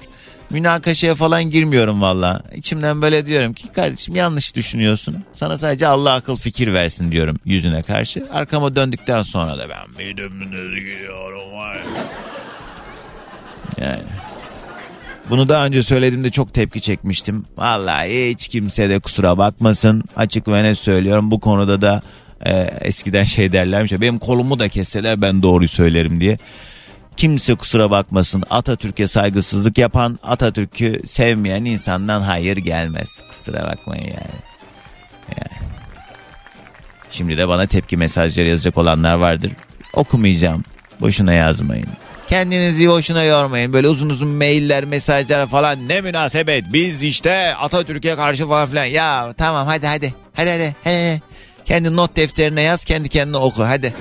[0.50, 2.42] Münakaşaya falan girmiyorum valla.
[2.54, 5.24] İçimden böyle diyorum ki kardeşim yanlış düşünüyorsun.
[5.34, 8.26] Sana sadece Allah akıl fikir versin diyorum yüzüne karşı.
[8.32, 11.82] Arkama döndükten sonra da ben midemine gidiyorum var ya.
[13.86, 14.02] Yani.
[15.30, 17.44] Bunu daha önce söylediğimde çok tepki çekmiştim.
[17.56, 20.04] Vallahi hiç kimse de kusura bakmasın.
[20.16, 21.30] Açık ve net söylüyorum.
[21.30, 22.02] Bu konuda da
[22.46, 26.38] e, eskiden şey derlermiş benim kolumu da kesseler ben doğruyu söylerim diye.
[27.18, 33.08] Kimse kusura bakmasın Atatürk'e saygısızlık yapan Atatürk'ü sevmeyen insandan hayır gelmez.
[33.28, 34.38] Kusura bakmayın yani.
[35.28, 35.68] yani.
[37.10, 39.52] Şimdi de bana tepki mesajları yazacak olanlar vardır.
[39.94, 40.64] Okumayacağım.
[41.00, 41.88] Boşuna yazmayın.
[42.28, 43.72] Kendinizi boşuna yormayın.
[43.72, 46.64] Böyle uzun uzun mailler, mesajlar falan ne münasebet.
[46.72, 48.84] Biz işte Atatürk'e karşı falan filan.
[48.84, 50.14] Ya tamam hadi hadi.
[50.34, 50.76] Hadi hadi.
[50.84, 51.22] hadi.
[51.64, 53.94] Kendi not defterine yaz, kendi kendine oku hadi.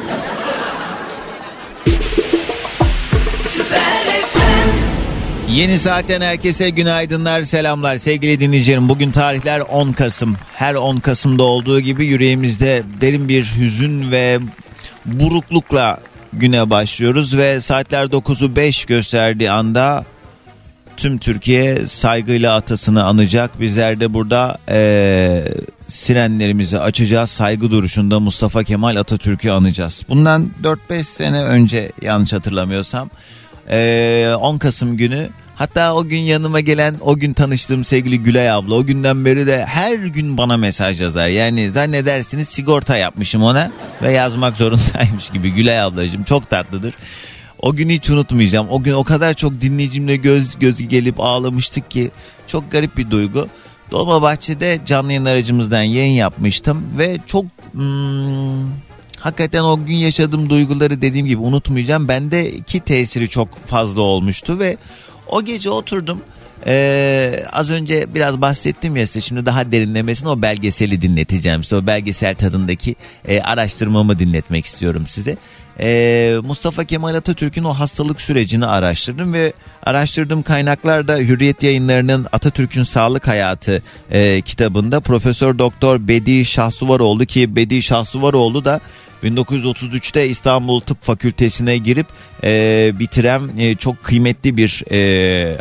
[5.52, 8.90] Yeni saatten herkese günaydınlar, selamlar sevgili dinleyicilerim.
[8.90, 10.38] Bugün tarihler 10 Kasım.
[10.54, 14.40] Her 10 Kasım'da olduğu gibi yüreğimizde derin bir hüzün ve
[15.06, 16.00] buruklukla
[16.34, 20.06] güne başlıyoruz ve saatler 9'u 5 gösterdiği anda
[20.98, 23.62] tüm Türkiye saygıyla atasını anacak.
[23.62, 25.44] Bizler de burada ee,
[25.88, 27.30] sirenlerimizi açacağız.
[27.30, 30.04] Saygı duruşunda Mustafa Kemal Atatürk'ü anacağız.
[30.10, 33.10] Bundan 4-5 sene önce yanlış hatırlamıyorsam
[33.70, 38.86] 10 Kasım günü Hatta o gün yanıma gelen o gün tanıştığım sevgili Gülay abla o
[38.86, 41.28] günden beri de her gün bana mesaj yazar.
[41.28, 46.94] Yani zannedersiniz sigorta yapmışım ona ve yazmak zorundaymış gibi Gülay ablacığım çok tatlıdır.
[47.60, 48.68] O günü hiç unutmayacağım.
[48.70, 52.12] O gün o kadar çok dinleyicimle göz gözü gelip ağlamıştık ki
[52.48, 53.48] çok garip bir duygu.
[53.92, 58.87] Dolmabahçe'de canlı yayın aracımızdan yayın yapmıştım ve çok hmm,
[59.20, 62.08] hakikaten o gün yaşadığım duyguları dediğim gibi unutmayacağım.
[62.08, 64.78] Bendeki tesiri çok fazla olmuştu ve
[65.28, 66.22] o gece oturdum.
[66.68, 71.76] Ee, az önce biraz bahsettim ya size şimdi daha derinlemesine o belgeseli dinleteceğim size.
[71.76, 72.96] O belgesel tadındaki
[73.28, 75.38] e, araştırmamı dinletmek istiyorum size.
[75.80, 79.54] Ee, Mustafa Kemal Atatürk'ün o hastalık sürecini araştırdım ve
[79.84, 87.82] araştırdığım kaynaklarda Hürriyet yayınlarının Atatürk'ün Sağlık Hayatı e, kitabında Profesör Doktor Bedi Şahsuvaroğlu ki Bedi
[87.82, 88.80] Şahsuvaroğlu da
[89.24, 92.08] 1933'te İstanbul Tıp Fakültesine girip
[92.44, 95.58] e, bitiren e, çok kıymetli bir e,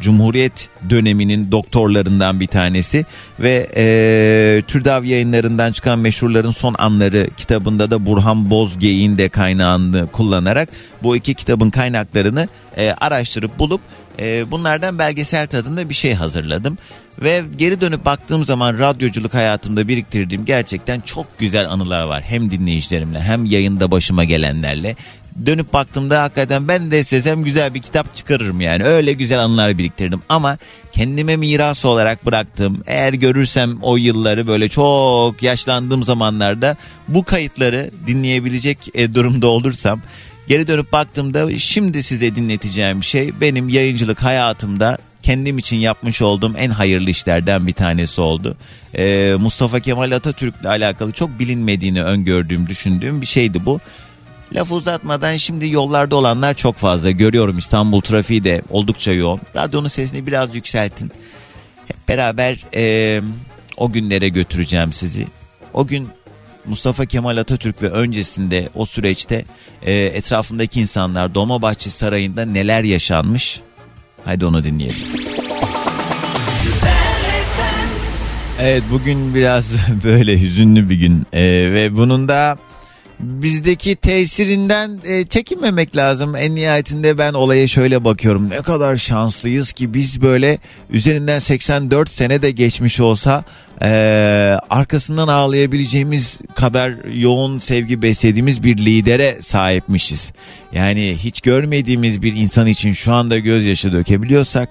[0.00, 3.06] Cumhuriyet döneminin doktorlarından bir tanesi
[3.40, 3.84] ve e,
[4.68, 10.68] Türdav yayınlarından çıkan Meşhurların Son Anları kitabında da Burhan Bozgey'in de kaynağını kullanarak
[11.02, 13.80] bu iki kitabın kaynaklarını e, araştırıp bulup
[14.20, 16.78] e, bunlardan belgesel tadında bir şey hazırladım.
[17.22, 22.22] Ve geri dönüp baktığım zaman radyoculuk hayatımda biriktirdiğim gerçekten çok güzel anılar var.
[22.22, 24.96] Hem dinleyicilerimle hem yayında başıma gelenlerle.
[25.46, 28.84] Dönüp baktığımda hakikaten ben de istesem güzel bir kitap çıkarırım yani.
[28.84, 30.58] Öyle güzel anılar biriktirdim ama
[30.92, 32.82] kendime miras olarak bıraktım.
[32.86, 36.76] Eğer görürsem o yılları böyle çok yaşlandığım zamanlarda
[37.08, 40.00] bu kayıtları dinleyebilecek e, durumda olursam
[40.48, 46.70] geri dönüp baktığımda şimdi size dinleteceğim şey benim yayıncılık hayatımda kendim için yapmış olduğum en
[46.70, 48.56] hayırlı işlerden bir tanesi oldu.
[48.98, 53.80] Ee, Mustafa Kemal Atatürk ile alakalı çok bilinmediğini öngördüğüm, düşündüğüm bir şeydi bu.
[54.52, 57.10] Laf uzatmadan şimdi yollarda olanlar çok fazla.
[57.10, 59.40] Görüyorum İstanbul trafiği de oldukça yoğun.
[59.56, 61.12] Radyonun sesini biraz yükseltin.
[61.88, 63.20] Hep beraber e,
[63.76, 65.26] o günlere götüreceğim sizi.
[65.74, 66.08] O gün
[66.66, 69.44] Mustafa Kemal Atatürk ve öncesinde o süreçte
[69.82, 73.60] e, etrafındaki insanlar Dolmabahçe Sarayı'nda neler yaşanmış
[74.24, 74.96] Haydi onu dinleyelim.
[78.60, 82.58] Evet bugün biraz böyle hüzünlü bir gün ee, ve bunun da
[83.22, 86.36] bizdeki tesirinden e, çekinmemek lazım.
[86.36, 88.50] En nihayetinde ben olaya şöyle bakıyorum.
[88.50, 90.58] Ne kadar şanslıyız ki biz böyle
[90.90, 93.44] üzerinden 84 sene de geçmiş olsa
[93.82, 93.88] e,
[94.70, 100.32] arkasından ağlayabileceğimiz kadar yoğun sevgi beslediğimiz bir lidere sahipmişiz.
[100.72, 104.68] Yani hiç görmediğimiz bir insan için şu anda gözyaşı dökebiliyorsak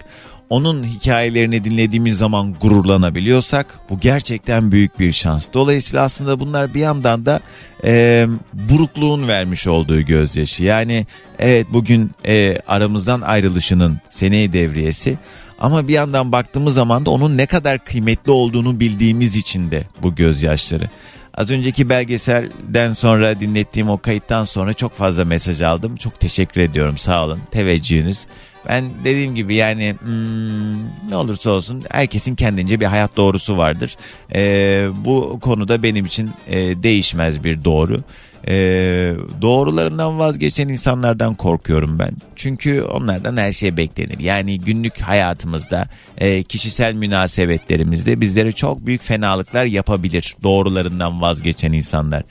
[0.52, 5.48] onun hikayelerini dinlediğimiz zaman gururlanabiliyorsak bu gerçekten büyük bir şans.
[5.54, 7.40] Dolayısıyla aslında bunlar bir yandan da
[7.84, 10.64] e, burukluğun vermiş olduğu gözyaşı.
[10.64, 11.06] Yani
[11.40, 15.18] evet bugün e, aramızdan ayrılışının seneye devriyesi
[15.60, 20.16] ama bir yandan baktığımız zaman da onun ne kadar kıymetli olduğunu bildiğimiz için de bu
[20.16, 20.90] gözyaşları.
[21.34, 25.96] Az önceki belgeselden sonra dinlettiğim o kayıttan sonra çok fazla mesaj aldım.
[25.96, 28.26] Çok teşekkür ediyorum sağ olun teveccühünüz.
[28.67, 33.98] Ben dediğim gibi yani hmm, ne olursa olsun herkesin kendince bir hayat doğrusu vardır.
[34.36, 38.02] Ee, bu konuda benim için e, değişmez bir doğru.
[38.47, 42.12] Ee, doğrularından vazgeçen insanlardan korkuyorum ben.
[42.36, 44.19] Çünkü onlardan her şey beklenir.
[44.19, 50.36] Yani günlük hayatımızda, e, kişisel münasebetlerimizde bizlere çok büyük fenalıklar yapabilir.
[50.43, 52.23] Doğrularından vazgeçen insanlar.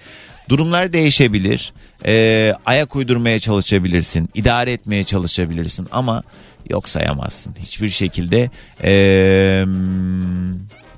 [0.48, 1.72] Durumlar değişebilir.
[2.06, 4.28] E, ayak uydurmaya çalışabilirsin.
[4.34, 6.22] idare etmeye çalışabilirsin ama
[6.70, 7.54] yok sayamazsın.
[7.58, 8.50] Hiçbir şekilde
[8.84, 8.92] e,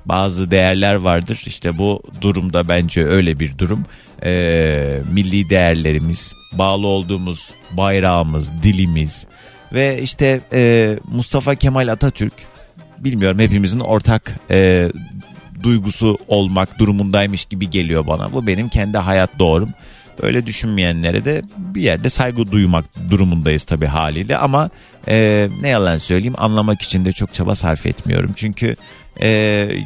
[0.05, 1.43] bazı değerler vardır.
[1.45, 3.85] İşte bu durumda bence öyle bir durum.
[4.25, 9.27] E, milli değerlerimiz, bağlı olduğumuz bayrağımız, dilimiz
[9.73, 12.33] ve işte e, Mustafa Kemal Atatürk
[12.99, 14.91] bilmiyorum hepimizin ortak e,
[15.63, 18.33] duygusu olmak durumundaymış gibi geliyor bana.
[18.33, 19.69] Bu benim kendi hayat doğrum.
[20.21, 24.69] Böyle düşünmeyenlere de bir yerde saygı duymak durumundayız tabii haliyle ama
[25.07, 28.31] e, ne yalan söyleyeyim anlamak için de çok çaba sarf etmiyorum.
[28.35, 28.75] Çünkü
[29.21, 29.27] e,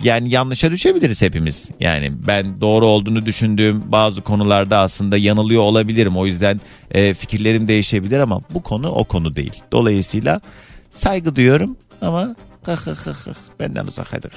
[0.04, 1.70] yani yanlışa düşebiliriz hepimiz.
[1.80, 6.18] Yani ben doğru olduğunu düşündüğüm bazı konularda aslında yanılıyor olabilirim.
[6.18, 6.62] O yüzden
[6.92, 9.54] e, fikirlerim değişebilir ama bu konu o konu değil.
[9.72, 10.42] Dolayısıyla
[10.90, 12.36] saygı duyuyorum ama
[13.60, 14.28] benden uzak hadi.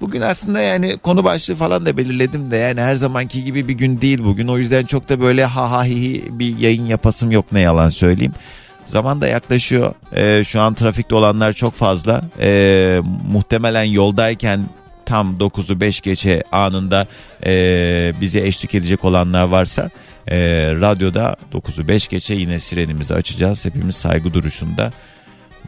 [0.00, 4.00] Bugün aslında yani konu başlığı falan da belirledim de yani her zamanki gibi bir gün
[4.00, 4.48] değil bugün.
[4.48, 7.88] O yüzden çok da böyle ha ha hi hi bir yayın yapasım yok ne yalan
[7.88, 8.32] söyleyeyim.
[8.88, 9.94] Zaman da yaklaşıyor.
[10.16, 12.22] Ee, şu an trafikte olanlar çok fazla.
[12.40, 14.64] Ee, muhtemelen yoldayken
[15.06, 17.06] tam 9'u 5 geçe anında
[17.46, 17.50] e,
[18.20, 19.90] bize eşlik edecek olanlar varsa
[20.26, 20.38] e,
[20.74, 23.64] radyoda 9'u 5 geçe yine sirenimizi açacağız.
[23.64, 24.92] Hepimiz saygı duruşunda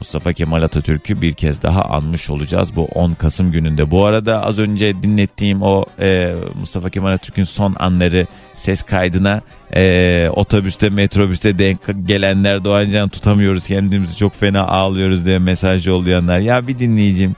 [0.00, 3.90] Mustafa Kemal Atatürk'ü bir kez daha anmış olacağız bu 10 Kasım gününde.
[3.90, 8.26] Bu arada az önce dinlettiğim o e, Mustafa Kemal Atatürk'ün son anları
[8.60, 9.40] ses kaydına
[9.76, 16.38] e, otobüste metrobüste denk gelenler Doğancan tutamıyoruz kendimizi çok fena ağlıyoruz diye mesaj yollayanlar.
[16.38, 17.36] Ya bir dinleyicim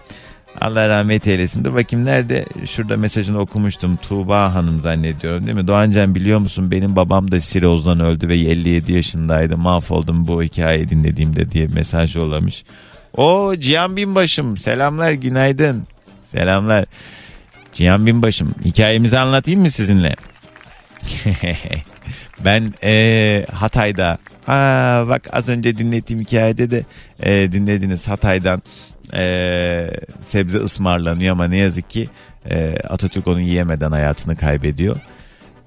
[0.61, 1.64] Allah rahmet eylesin.
[1.64, 2.44] Dur bakayım nerede?
[2.66, 3.96] Şurada mesajını okumuştum.
[3.96, 5.66] Tuğba Hanım zannediyorum değil mi?
[5.66, 9.56] Doğancan biliyor musun benim babam da sirozdan öldü ve 57 yaşındaydı.
[9.56, 12.64] Mahvoldum bu hikayeyi dinlediğimde diye mesaj yollamış.
[13.16, 15.82] O Cihan Binbaşım selamlar günaydın.
[16.32, 16.85] Selamlar.
[17.72, 20.14] Cihan Binbaşım hikayemizi anlatayım mı sizinle?
[22.44, 26.84] ben e, Hatay'da aa, bak az önce dinlettiğim hikayede de
[27.22, 28.62] e, dinlediniz Hatay'dan
[29.14, 29.90] e,
[30.26, 32.08] sebze ısmarlanıyor ama ne yazık ki
[32.50, 34.96] e, Atatürk onu yiyemeden hayatını kaybediyor.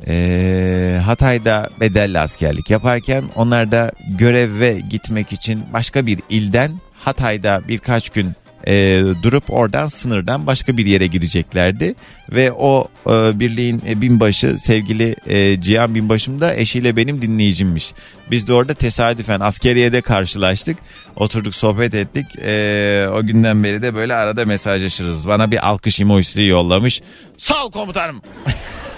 [0.07, 8.09] E, Hatay'da bedelli askerlik yaparken onlar da göreve gitmek için başka bir ilden Hatay'da birkaç
[8.09, 8.31] gün
[8.67, 11.95] e, durup oradan sınırdan başka bir yere gideceklerdi.
[12.30, 17.93] Ve o e, birliğin e, binbaşı sevgili e, Cihan Binbaşım da eşiyle benim dinleyicimmiş.
[18.32, 20.78] Biz de orada tesadüfen askeriyede karşılaştık.
[21.15, 22.25] Oturduk sohbet ettik.
[22.39, 25.28] E, o günden beri de böyle arada mesajlaşırız.
[25.28, 27.01] Bana bir alkış emojisi yollamış.
[27.38, 28.21] Sağ ol komutanım.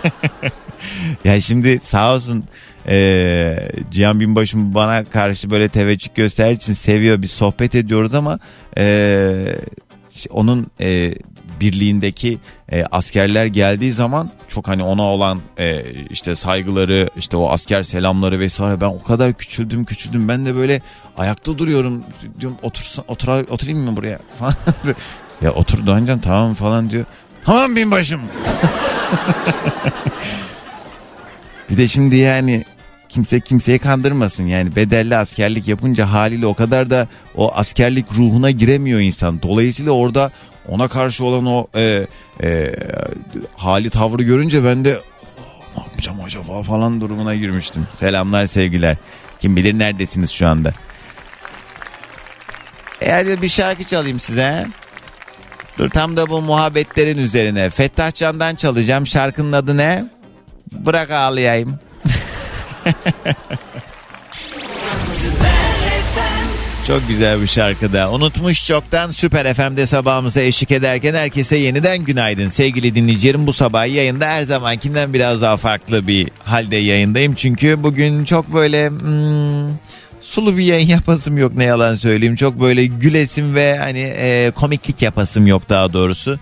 [1.23, 2.43] ya şimdi sağ olsun
[2.89, 8.39] e, Cihan Binbaşım bana karşı böyle teveccüh gösterdiği için seviyor bir sohbet ediyoruz ama
[8.77, 9.55] e,
[10.29, 11.13] onun e,
[11.61, 12.39] birliğindeki
[12.71, 18.39] e, askerler geldiği zaman çok hani ona olan e, işte saygıları işte o asker selamları
[18.39, 20.27] vesaire ben o kadar küçüldüm küçüldüm.
[20.27, 20.81] Ben de böyle
[21.17, 22.03] ayakta duruyorum.
[22.39, 24.19] Diyorum otursan otur, oturayım mı buraya?
[24.39, 24.53] Falan
[25.41, 27.05] ya otur Doğancan tamam falan diyor.
[27.45, 28.21] Tamam binbaşım.
[31.69, 32.65] Bir de şimdi yani
[33.09, 38.99] kimse kimseyi kandırmasın yani bedelli askerlik yapınca haliyle o kadar da o askerlik ruhuna giremiyor
[38.99, 39.41] insan.
[39.41, 40.31] Dolayısıyla orada
[40.67, 42.07] ona karşı olan o e,
[42.43, 42.75] e,
[43.55, 44.99] hali tavrı görünce ben de
[45.77, 47.87] ne yapacağım acaba falan durumuna girmiştim.
[47.95, 48.97] Selamlar sevgiler.
[49.39, 50.73] Kim bilir neredesiniz şu anda.
[53.01, 54.67] E hadi bir şarkı çalayım size.
[55.77, 57.69] Dur tam da bu muhabbetlerin üzerine.
[57.69, 59.07] Fettah Can'dan çalacağım.
[59.07, 60.05] Şarkının adı ne?
[60.71, 61.79] Bırak ağlayayım.
[66.87, 68.11] Çok güzel bir şarkı da.
[68.11, 72.47] Unutmuş çoktan Süper FM'de sabahımıza eşlik ederken herkese yeniden günaydın.
[72.47, 77.35] Sevgili dinleyicilerim bu sabah yayında her zamankinden biraz daha farklı bir halde yayındayım.
[77.35, 79.77] Çünkü bugün çok böyle hmm,
[80.21, 82.35] sulu bir yayın yapasım yok ne yalan söyleyeyim.
[82.35, 86.39] Çok böyle gülesim ve hani e, komiklik yapasım yok daha doğrusu.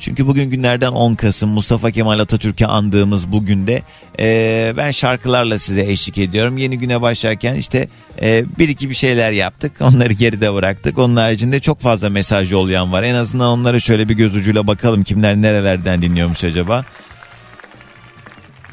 [0.00, 3.82] Çünkü bugün günlerden 10 Kasım Mustafa Kemal Atatürk'ü andığımız bugün de
[4.18, 6.58] e, ben şarkılarla size eşlik ediyorum.
[6.58, 7.88] Yeni güne başlarken işte
[8.22, 9.72] e, bir iki bir şeyler yaptık.
[9.80, 10.98] Onları geride bıraktık.
[10.98, 13.02] Onun haricinde çok fazla mesaj yollayan var.
[13.02, 16.84] En azından onlara şöyle bir göz ucuyla bakalım kimler nerelerden dinliyormuş acaba.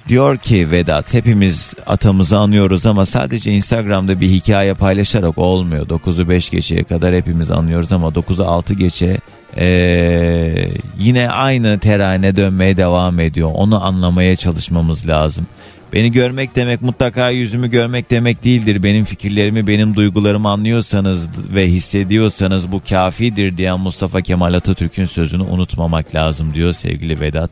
[0.08, 5.88] Diyor ki Vedat hepimiz atamızı anıyoruz ama sadece Instagram'da bir hikaye paylaşarak olmuyor.
[5.88, 9.20] 9'u 5 geçeye kadar hepimiz anıyoruz ama 9'u 6 geçe
[9.58, 13.52] ee, yine aynı terane dönmeye devam ediyor.
[13.54, 15.48] Onu anlamaya çalışmamız lazım.
[15.94, 18.84] Beni görmek demek mutlaka yüzümü görmek demek değildir.
[18.84, 26.16] Benim fikirlerimi, benim duygularımı anlıyorsanız ve hissediyorsanız bu kafidir diyen Mustafa Kemal Atatürk'ün sözünü unutmamak
[26.16, 27.52] lazım diyor sevgili Vedat.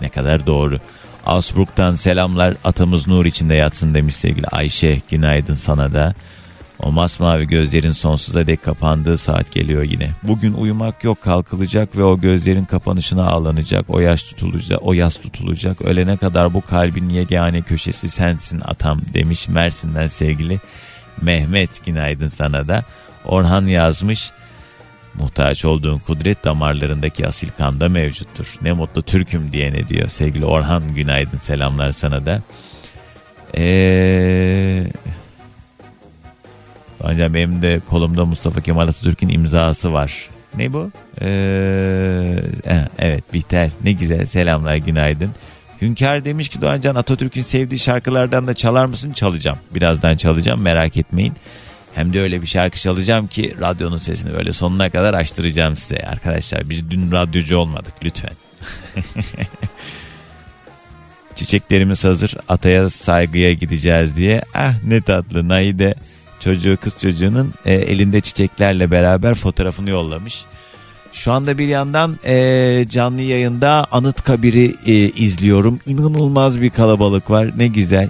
[0.00, 0.78] Ne kadar doğru.
[1.26, 5.00] Augsburg'dan selamlar atamız nur içinde yatsın demiş sevgili Ayşe.
[5.10, 6.14] Günaydın sana da.
[6.82, 10.10] O masmavi gözlerin sonsuza dek kapandığı saat geliyor yine.
[10.22, 13.84] Bugün uyumak yok kalkılacak ve o gözlerin kapanışına ağlanacak.
[13.88, 15.82] O yaş tutulacak, o yas tutulacak.
[15.82, 20.58] Ölene kadar bu kalbin yegane köşesi sensin atam demiş Mersin'den sevgili
[21.22, 21.84] Mehmet.
[21.84, 22.82] Günaydın sana da.
[23.24, 24.30] Orhan yazmış.
[25.14, 28.54] Muhtaç olduğun kudret damarlarındaki asil kanda mevcuttur.
[28.62, 30.08] Ne mutlu Türk'üm diyene diyor.
[30.08, 32.42] Sevgili Orhan günaydın selamlar sana da.
[33.56, 34.67] Eee...
[37.08, 40.28] Ancak benim de kolumda Mustafa Kemal Atatürk'ün imzası var.
[40.56, 40.90] Ne bu?
[41.20, 42.36] Ee,
[42.98, 45.30] evet Bihter ne güzel selamlar günaydın.
[45.82, 49.12] Hünkar demiş ki Doğancan Atatürk'ün sevdiği şarkılardan da çalar mısın?
[49.12, 49.58] Çalacağım.
[49.74, 51.32] Birazdan çalacağım merak etmeyin.
[51.94, 55.98] Hem de öyle bir şarkı çalacağım ki radyonun sesini böyle sonuna kadar açtıracağım size.
[55.98, 58.32] Arkadaşlar biz dün radyocu olmadık lütfen.
[61.34, 64.42] Çiçeklerimiz hazır ataya saygıya gideceğiz diye.
[64.54, 65.94] Ah ne tatlı Naide
[66.40, 70.44] çocuğu kız çocuğunun e, elinde çiçeklerle beraber fotoğrafını yollamış.
[71.12, 75.80] Şu anda bir yandan e, canlı yayında Anıtkabir'i e, izliyorum.
[75.86, 77.50] İnanılmaz bir kalabalık var.
[77.56, 78.08] Ne güzel.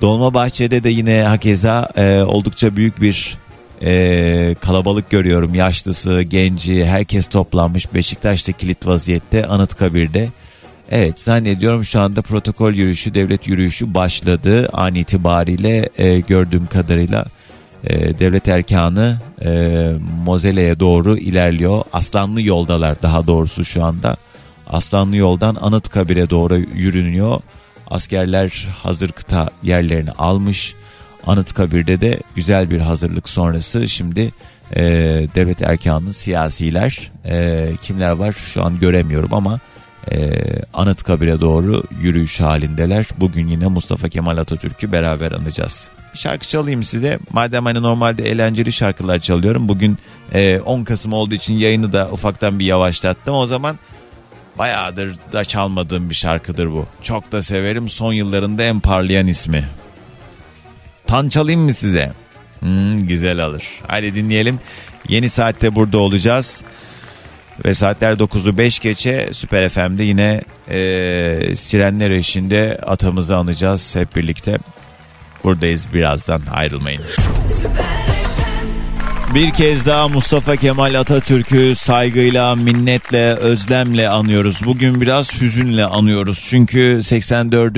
[0.00, 3.38] Dolma Bahçe'de de yine hakeza e, oldukça büyük bir
[3.82, 5.54] e, kalabalık görüyorum.
[5.54, 10.28] Yaşlısı, genci, herkes toplanmış Beşiktaş'ta kilit vaziyette Anıtkabir'de.
[10.90, 14.68] Evet zannediyorum şu anda protokol yürüyüşü, devlet yürüyüşü başladı.
[14.72, 17.24] An itibariyle e, gördüğüm kadarıyla
[17.84, 19.50] e, devlet erkanı e,
[20.24, 21.84] Mozele'ye doğru ilerliyor.
[21.92, 24.16] Aslanlı yoldalar daha doğrusu şu anda.
[24.66, 27.40] Aslanlı yoldan Anıtkabir'e doğru yürünüyor.
[27.90, 30.74] Askerler hazır kıta yerlerini almış.
[31.26, 34.32] Anıtkabir'de de güzel bir hazırlık sonrası şimdi
[34.76, 34.82] e,
[35.34, 39.60] devlet erkanı siyasiler e, kimler var şu an göremiyorum ama
[40.12, 40.42] e,
[40.74, 43.06] Anıtkabir'e doğru yürüyüş halindeler.
[43.18, 45.88] Bugün yine Mustafa Kemal Atatürk'ü beraber anacağız.
[46.14, 47.18] Şarkı çalayım size.
[47.32, 49.68] Madem hani normalde eğlenceli şarkılar çalıyorum.
[49.68, 49.98] Bugün
[50.32, 53.34] e, 10 Kasım olduğu için yayını da ufaktan bir yavaşlattım.
[53.34, 53.78] O zaman
[54.58, 56.86] bayağıdır da çalmadığım bir şarkıdır bu.
[57.02, 57.88] Çok da severim.
[57.88, 59.64] Son yıllarında en parlayan ismi.
[61.06, 62.12] Tan çalayım mı size?
[62.60, 63.64] Hmm, güzel alır.
[63.86, 64.60] Hadi dinleyelim.
[65.08, 66.62] Yeni saatte burada olacağız.
[67.64, 74.58] Ve saatler 9'u 5 geçe Süper FM'de yine e, sirenler eşinde atamızı anacağız hep birlikte.
[75.44, 77.02] Buradayız birazdan ayrılmayın.
[79.34, 84.60] Bir kez daha Mustafa Kemal Atatürk'ü saygıyla, minnetle, özlemle anıyoruz.
[84.64, 86.46] Bugün biraz hüzünle anıyoruz.
[86.50, 87.76] Çünkü 84.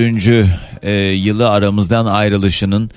[0.81, 2.91] E, yılı aramızdan ayrılışının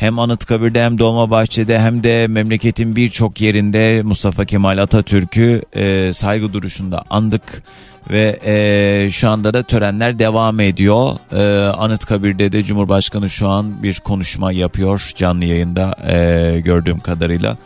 [0.00, 7.04] hem Anıtkabir'de hem Dolmabahçe'de hem de memleketin birçok yerinde Mustafa Kemal Atatürk'ü e, saygı duruşunda
[7.10, 7.62] andık
[8.10, 11.16] ve e, şu anda da törenler devam ediyor.
[11.32, 17.56] E, Anıtkabir'de de Cumhurbaşkanı şu an bir konuşma yapıyor canlı yayında e, gördüğüm kadarıyla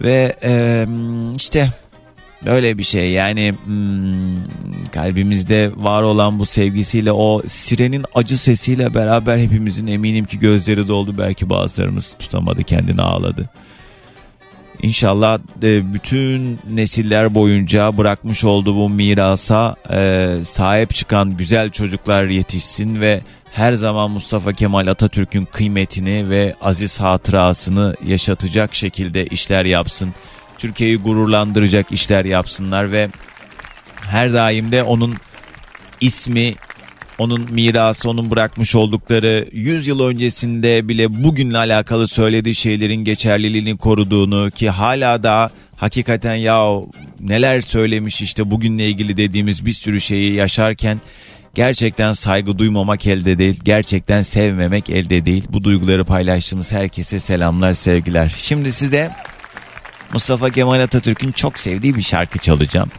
[0.00, 0.86] ve e,
[1.36, 1.72] işte
[2.46, 4.36] Böyle bir şey yani hmm,
[4.92, 11.14] kalbimizde var olan bu sevgisiyle o sirenin acı sesiyle beraber hepimizin eminim ki gözleri doldu.
[11.18, 13.50] Belki bazılarımız tutamadı kendini ağladı.
[14.82, 23.00] İnşallah e, bütün nesiller boyunca bırakmış olduğu bu mirasa e, sahip çıkan güzel çocuklar yetişsin
[23.00, 23.20] ve
[23.52, 30.14] her zaman Mustafa Kemal Atatürk'ün kıymetini ve aziz hatırasını yaşatacak şekilde işler yapsın.
[30.58, 33.08] Türkiye'yi gururlandıracak işler yapsınlar ve
[33.94, 35.14] her daim de onun
[36.00, 36.54] ismi,
[37.18, 44.50] onun mirası, onun bırakmış oldukları 100 yıl öncesinde bile bugünle alakalı söylediği şeylerin geçerliliğini koruduğunu
[44.50, 46.70] ki hala da hakikaten ya
[47.20, 51.00] neler söylemiş işte bugünle ilgili dediğimiz bir sürü şeyi yaşarken
[51.54, 53.60] Gerçekten saygı duymamak elde değil.
[53.64, 55.44] Gerçekten sevmemek elde değil.
[55.48, 58.32] Bu duyguları paylaştığımız herkese selamlar, sevgiler.
[58.36, 59.10] Şimdi size
[60.12, 62.90] Mustafa Kemal Atatürk'ün çok sevdiği bir şarkı çalacağım.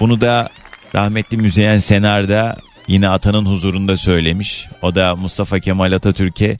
[0.00, 0.48] Bunu da
[0.94, 2.56] rahmetli Müzeyyen Senar'da
[2.88, 4.68] yine atanın huzurunda söylemiş.
[4.82, 6.58] O da Mustafa Kemal Atatürk'e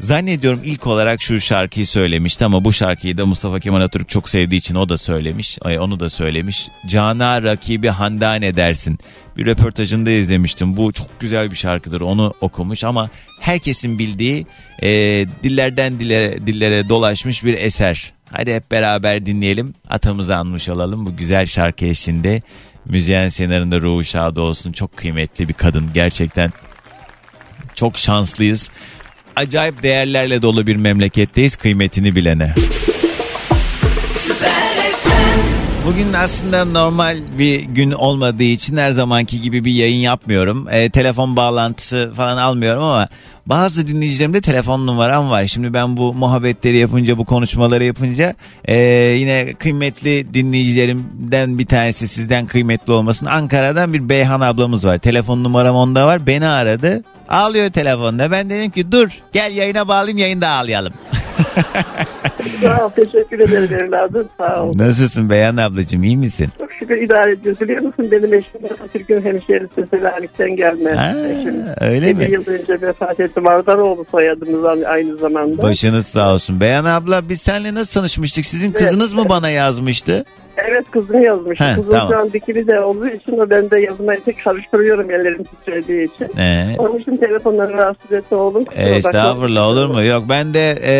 [0.00, 4.58] Zannediyorum ilk olarak şu şarkıyı söylemişti ama bu şarkıyı da Mustafa Kemal Atatürk çok sevdiği
[4.58, 5.58] için o da söylemiş.
[5.62, 6.68] Ay, onu da söylemiş.
[6.86, 8.98] Cana rakibi handane dersin.
[9.36, 10.76] Bir röportajında izlemiştim.
[10.76, 12.00] Bu çok güzel bir şarkıdır.
[12.00, 13.10] Onu okumuş ama
[13.40, 14.46] herkesin bildiği
[14.82, 14.88] e,
[15.44, 18.12] dillerden dile, dillere dolaşmış bir eser.
[18.30, 19.72] Hadi hep beraber dinleyelim.
[19.88, 22.42] Atamızı anmış olalım bu güzel şarkı eşliğinde.
[22.84, 24.72] Müzeyyen Senar'ın ruhu şadı olsun.
[24.72, 25.90] Çok kıymetli bir kadın.
[25.94, 26.52] Gerçekten
[27.74, 28.70] çok şanslıyız
[29.36, 32.54] acayip değerlerle dolu bir memleketteyiz kıymetini bilene.
[35.86, 40.68] Bugün aslında normal bir gün olmadığı için her zamanki gibi bir yayın yapmıyorum.
[40.70, 43.08] E, telefon bağlantısı falan almıyorum ama
[43.46, 45.46] bazı dinleyicilerimde telefon numaram var.
[45.46, 48.34] Şimdi ben bu muhabbetleri yapınca, bu konuşmaları yapınca
[48.64, 48.76] e,
[49.18, 53.26] yine kıymetli dinleyicilerimden bir tanesi sizden kıymetli olmasın.
[53.26, 54.98] Ankara'dan bir Beyhan ablamız var.
[54.98, 56.26] Telefon numaram onda var.
[56.26, 57.04] Beni aradı.
[57.28, 58.30] Ağlıyor telefonda.
[58.30, 60.92] Ben dedim ki dur gel yayına bağlayayım yayında ağlayalım.
[62.62, 64.28] Sağ ol, teşekkür ederim evladım.
[64.38, 64.72] Sağ ol.
[64.78, 66.48] Nasılsın Beyhan ablacığım iyi misin?
[66.58, 67.60] Çok şükür idare ediyoruz.
[67.60, 70.92] Biliyor musun benim eşim Atatürk'ün hemşerisi Selanik'ten gelme.
[70.94, 71.54] Ha, eşim.
[71.80, 72.32] öyle Bir mi?
[72.32, 73.44] yıl önce vefat etti.
[73.44, 75.62] Vardaroğlu soyadımız aynı zamanda.
[75.62, 76.60] Başınız sağ olsun.
[76.60, 78.44] Beyhan abla biz seninle nasıl tanışmıştık?
[78.46, 80.24] Sizin kızınız mı bana yazmıştı?
[80.76, 81.60] Evet kızım yazmış.
[81.60, 82.08] He, Kızım tamam.
[82.12, 86.38] şu an dikili de olduğu için o ben de yazmayı tek karıştırıyorum ellerim titrediği için.
[86.38, 88.66] Ee, Onun için telefonları rahatsız etti oğlum.
[88.66, 88.82] Bakma.
[88.82, 90.02] estağfurullah olur mu?
[90.04, 90.94] Yok ben de e,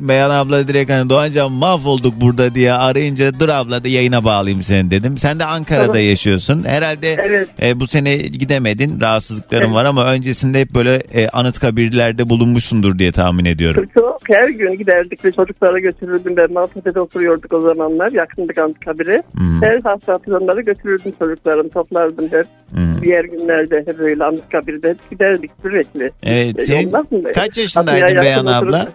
[0.00, 4.90] Beyhan abla direkt hani Doğancan mahvolduk burada diye arayınca dur abla da yayına bağlayayım seni
[4.90, 5.18] dedim.
[5.18, 6.02] Sen de Ankara'da Tamam.
[6.02, 6.64] yaşıyorsun.
[6.64, 7.48] Herhalde Evet.
[7.62, 9.00] e, bu sene gidemedin.
[9.00, 9.74] Rahatsızlıkların Evet.
[9.74, 13.88] var ama öncesinde hep böyle e, anıt kabirlerde bulunmuşsundur diye tahmin ediyorum.
[13.94, 16.36] Çok her gün giderdik ve çocuklara götürürdüm.
[16.36, 18.12] Ben Maltepe'de oturuyorduk o zamanlar.
[18.12, 18.85] Yakındık Anıtkabir'e.
[18.86, 19.62] Hmm.
[19.62, 21.68] Her hafta onları götürürdüm çocuklarım.
[21.68, 22.46] Toplardım hep.
[22.70, 23.02] Hmm.
[23.02, 26.10] Diğer günlerde hep böyle Anıtkabir'de hep giderdik sürekli.
[26.22, 26.92] Evet, E, senin
[27.34, 28.88] kaç yaşındaydın Beyhan abla?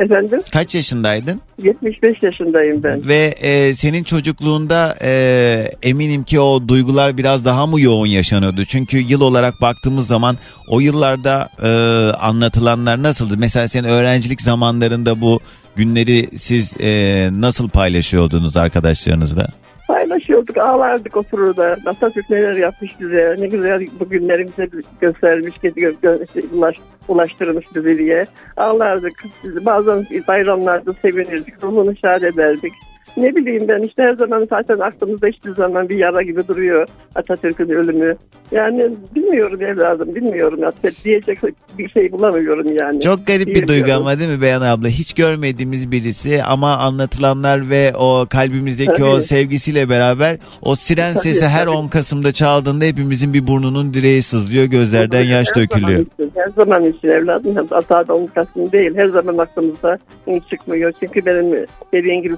[0.00, 0.40] Efendim?
[0.52, 1.40] Kaç yaşındaydın?
[1.62, 3.08] 75 yaşındayım ben.
[3.08, 5.10] Ve e, senin çocukluğunda e,
[5.82, 8.64] eminim ki o duygular biraz daha mı yoğun yaşanıyordu?
[8.64, 10.36] Çünkü yıl olarak baktığımız zaman
[10.68, 11.68] o yıllarda e,
[12.16, 13.34] anlatılanlar nasıldı?
[13.38, 15.40] Mesela senin öğrencilik zamanlarında bu
[15.76, 16.90] günleri siz e,
[17.40, 19.46] nasıl paylaşıyordunuz arkadaşlarınızla?
[19.88, 21.76] Paylaşıyorduk, ağlardık otururda.
[21.86, 24.68] Atatürk neler yapmış bize, ne güzel bu günlerimize
[25.00, 26.76] göstermiş, gö- gö- ulaş,
[27.08, 28.26] ulaştırmış bizi diye.
[28.56, 29.24] Ağlardık.
[29.44, 32.72] Bazen bayramlarda sevinirdik, ruhunu şad ederdik.
[33.16, 37.68] Ne bileyim ben işte her zaman zaten aklımızda hiçbir zaman bir yara gibi duruyor Atatürk'ün
[37.68, 38.16] ölümü.
[38.52, 40.60] Yani bilmiyorum evladım bilmiyorum.
[40.62, 41.38] Hatta diyecek
[41.78, 43.00] bir şey bulamıyorum yani.
[43.00, 44.88] Çok garip bir duygu ama değil mi Beyan abla?
[44.88, 49.22] Hiç görmediğimiz birisi ama anlatılanlar ve o kalbimizdeki o Tabii.
[49.22, 51.76] sevgisiyle beraber o siren Tabii, sesi her tabii.
[51.76, 55.90] 10 Kasım'da çaldığında hepimizin bir burnunun direği sızlıyor, gözlerden yaş Her dökülüyor.
[55.90, 57.66] Zaman için, her zaman için evladım.
[57.70, 58.96] Hatada onun kasım değil.
[58.96, 59.98] Her zaman aklımızda
[60.50, 60.92] çıkmıyor.
[61.00, 62.36] Çünkü benim dediğin gibi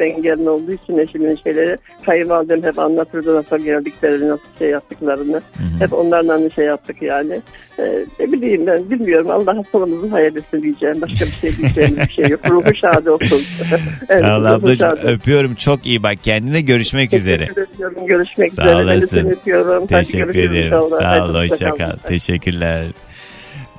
[0.00, 1.76] Selanik'ten gelme olduğu için eşimin şeyleri
[2.06, 5.40] kayınvalidem hep anlatırdı nasıl geldiklerini, nasıl şey yaptıklarını.
[5.78, 7.40] Hep onlarla şey yaptık yani.
[7.78, 9.30] Ee, ne bileyim ben bilmiyorum.
[9.30, 11.00] Allah hastalığımızın etsin diyeceğim.
[11.02, 12.40] Başka bir şey diyeceğim bir şey yok.
[12.50, 13.42] Ruhu şad olsun.
[14.08, 15.08] evet, Sağ ol ablacığım şad olsun.
[15.08, 17.38] öpüyorum çok iyi bak kendine görüşmek üzere.
[17.46, 18.06] Teşekkür ediyorum.
[18.06, 18.78] Görüşmek Sağ üzere.
[18.78, 19.30] Ben olasın.
[19.30, 19.86] öpüyorum.
[19.86, 22.86] Teşekkür ederim sağ ol hoşça kal teşekkürler.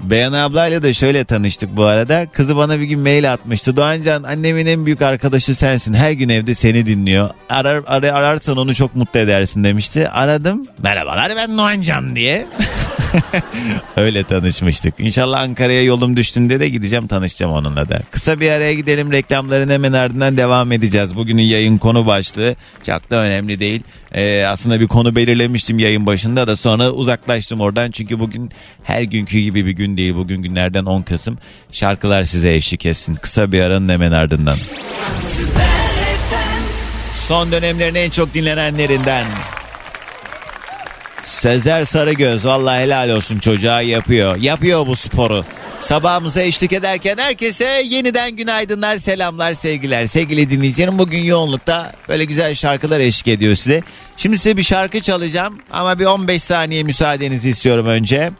[0.03, 2.25] Beyan ablayla da şöyle tanıştık bu arada.
[2.33, 3.75] Kızı bana bir gün mail atmıştı.
[3.75, 5.93] Doğancan annemin en büyük arkadaşı sensin.
[5.93, 7.29] Her gün evde seni dinliyor.
[7.49, 10.09] Arar, arar ararsan onu çok mutlu edersin demişti.
[10.09, 10.65] Aradım.
[10.83, 12.47] Merhabalar ben Doğancan diye.
[13.97, 14.93] Öyle tanışmıştık.
[14.99, 18.01] İnşallah Ankara'ya yolum düştüğünde de gideceğim tanışacağım onunla da.
[18.11, 21.15] Kısa bir araya gidelim reklamların hemen ardından devam edeceğiz.
[21.15, 22.55] Bugünün yayın konu başlığı
[22.85, 23.81] çok da önemli değil.
[24.11, 27.91] Ee, aslında bir konu belirlemiştim yayın başında da sonra uzaklaştım oradan.
[27.91, 28.51] Çünkü bugün
[28.83, 30.15] her günkü gibi bir gün değil.
[30.15, 31.37] Bugün günlerden 10 Kasım.
[31.71, 33.15] Şarkılar size eşlik etsin.
[33.15, 34.57] Kısa bir aranın hemen ardından.
[37.27, 39.25] Son dönemlerin en çok dinlenenlerinden.
[41.31, 44.35] Sezer Sarıgöz vallahi helal olsun çocuğa yapıyor.
[44.35, 45.45] Yapıyor bu sporu.
[45.79, 50.05] Sabahımıza eşlik ederken herkese yeniden günaydınlar, selamlar, sevgiler.
[50.05, 53.81] Sevgili dinleyicilerim bugün yoğunlukta böyle güzel şarkılar eşlik ediyor size.
[54.17, 58.31] Şimdi size bir şarkı çalacağım ama bir 15 saniye müsaadenizi istiyorum önce.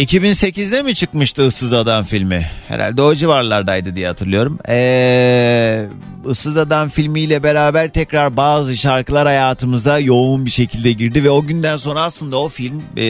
[0.00, 2.50] 2008'de mi çıkmıştı Issız Adam filmi?
[2.68, 4.58] Herhalde o civarlardaydı diye hatırlıyorum.
[4.68, 5.86] Ee,
[6.30, 11.76] Issız Adam filmiyle beraber tekrar bazı şarkılar hayatımıza yoğun bir şekilde girdi ve o günden
[11.76, 13.04] sonra aslında o film e,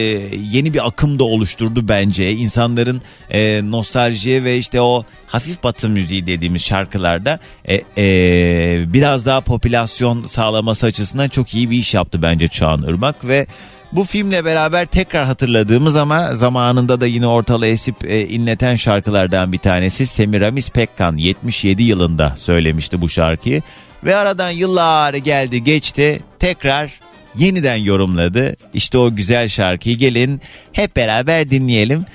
[0.51, 2.31] yeni bir akım da oluşturdu bence.
[2.31, 9.41] İnsanların e, nostalji ve işte o hafif batı müziği dediğimiz şarkılarda e, e, biraz daha
[9.41, 13.47] popülasyon sağlaması açısından çok iyi bir iş yaptı bence Çağan Irmak ve
[13.91, 19.57] bu filmle beraber tekrar hatırladığımız ama zamanında da yine ortalığı esip e, inleten şarkılardan bir
[19.57, 23.61] tanesi Semiramis Pekkan 77 yılında söylemişti bu şarkıyı.
[24.03, 26.91] Ve aradan yıllar geldi geçti tekrar
[27.35, 28.55] yeniden yorumladı.
[28.73, 30.41] İşte o güzel şarkıyı gelin
[30.73, 32.05] hep beraber dinleyelim.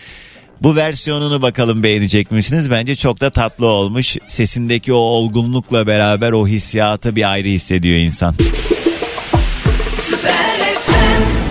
[0.62, 2.70] Bu versiyonunu bakalım beğenecek misiniz?
[2.70, 4.16] Bence çok da tatlı olmuş.
[4.26, 8.34] Sesindeki o olgunlukla beraber o hissiyatı bir ayrı hissediyor insan.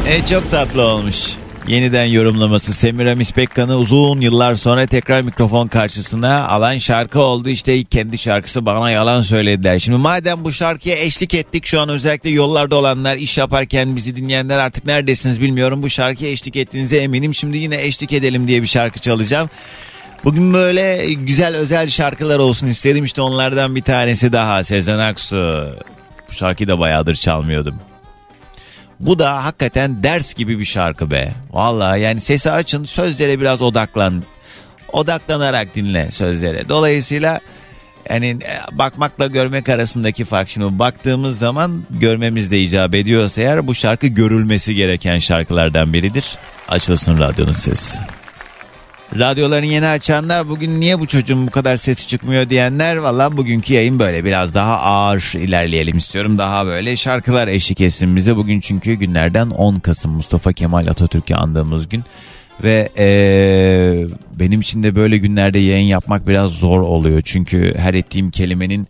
[0.09, 1.35] E çok tatlı olmuş.
[1.67, 7.49] Yeniden yorumlaması Semiramis Pekkan'ı uzun yıllar sonra tekrar mikrofon karşısına alan şarkı oldu.
[7.49, 9.79] İşte kendi şarkısı bana yalan söylediler.
[9.79, 14.59] Şimdi madem bu şarkıya eşlik ettik şu an özellikle yollarda olanlar iş yaparken bizi dinleyenler
[14.59, 15.83] artık neredesiniz bilmiyorum.
[15.83, 17.35] Bu şarkıya eşlik ettiğinize eminim.
[17.35, 19.49] Şimdi yine eşlik edelim diye bir şarkı çalacağım.
[20.23, 25.67] Bugün böyle güzel özel şarkılar olsun istedim işte onlardan bir tanesi daha Sezen Aksu.
[26.29, 27.79] Bu şarkıyı da bayağıdır çalmıyordum.
[28.99, 31.31] Bu da hakikaten ders gibi bir şarkı be.
[31.51, 34.23] Valla yani sesi açın sözlere biraz odaklan.
[34.93, 36.69] Odaklanarak dinle sözlere.
[36.69, 37.39] Dolayısıyla
[38.09, 43.75] yani e, bakmakla görmek arasındaki fark şimdi baktığımız zaman görmemiz de icap ediyorsa eğer bu
[43.75, 46.37] şarkı görülmesi gereken şarkılardan biridir.
[46.69, 47.99] Açılsın radyonun sesi.
[49.13, 53.99] Radyoların yeni açanlar bugün niye bu çocuğun bu kadar sesi çıkmıyor diyenler valla bugünkü yayın
[53.99, 56.37] böyle biraz daha ağır ilerleyelim istiyorum.
[56.37, 61.89] Daha böyle şarkılar eşlik etsin bize bugün çünkü günlerden 10 Kasım Mustafa Kemal Atatürk'ü andığımız
[61.89, 62.03] gün.
[62.63, 64.05] Ve ee,
[64.39, 67.21] benim için de böyle günlerde yayın yapmak biraz zor oluyor.
[67.25, 68.87] Çünkü her ettiğim kelimenin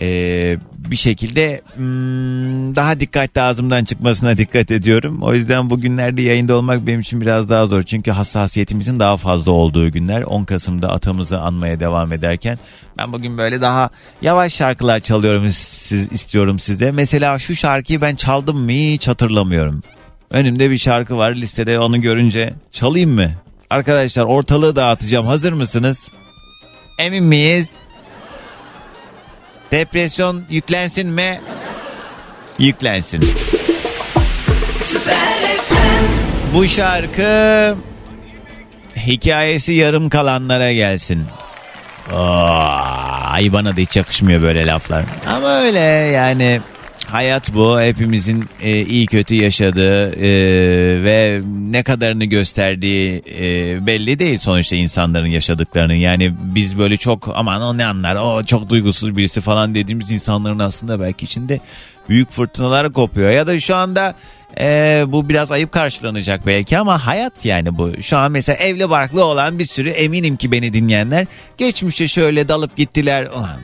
[0.00, 5.18] ee, bir şekilde hmm, daha dikkatli ağzımdan çıkmasına dikkat ediyorum.
[5.22, 7.82] O yüzden bugünlerde yayında olmak benim için biraz daha zor.
[7.82, 10.22] Çünkü hassasiyetimizin daha fazla olduğu günler.
[10.22, 12.58] 10 Kasım'da atamızı anmaya devam ederken
[12.98, 13.90] ben bugün böyle daha
[14.22, 16.90] yavaş şarkılar çalıyorum siz, istiyorum size.
[16.90, 19.82] Mesela şu şarkıyı ben çaldım mı hiç hatırlamıyorum.
[20.30, 23.30] Önümde bir şarkı var listede onu görünce çalayım mı?
[23.70, 25.98] Arkadaşlar ortalığı dağıtacağım hazır mısınız?
[26.98, 27.68] Emin miyiz?
[29.74, 31.40] Depresyon yüklensin mi?
[32.58, 33.20] Yüklensin.
[36.54, 37.76] Bu şarkı
[38.96, 41.26] hikayesi yarım kalanlara gelsin.
[42.12, 45.04] Aa, ay bana da hiç yakışmıyor böyle laflar.
[45.28, 45.78] Ama öyle
[46.14, 46.60] yani
[47.14, 47.80] hayat bu.
[47.80, 50.28] Hepimizin e, iyi kötü yaşadığı e,
[51.04, 51.40] ve
[51.70, 55.94] ne kadarını gösterdiği e, belli değil sonuçta insanların yaşadıklarının.
[55.94, 60.58] Yani biz böyle çok aman o ne anlar o çok duygusuz birisi falan dediğimiz insanların
[60.58, 61.60] aslında belki içinde
[62.08, 63.30] büyük fırtınalar kopuyor.
[63.30, 64.14] Ya da şu anda
[64.60, 68.02] ee, bu biraz ayıp karşılanacak belki ama hayat yani bu.
[68.02, 71.26] Şu an mesela evli barklı olan bir sürü eminim ki beni dinleyenler
[71.58, 73.26] geçmişte şöyle dalıp gittiler.
[73.26, 73.58] Ulan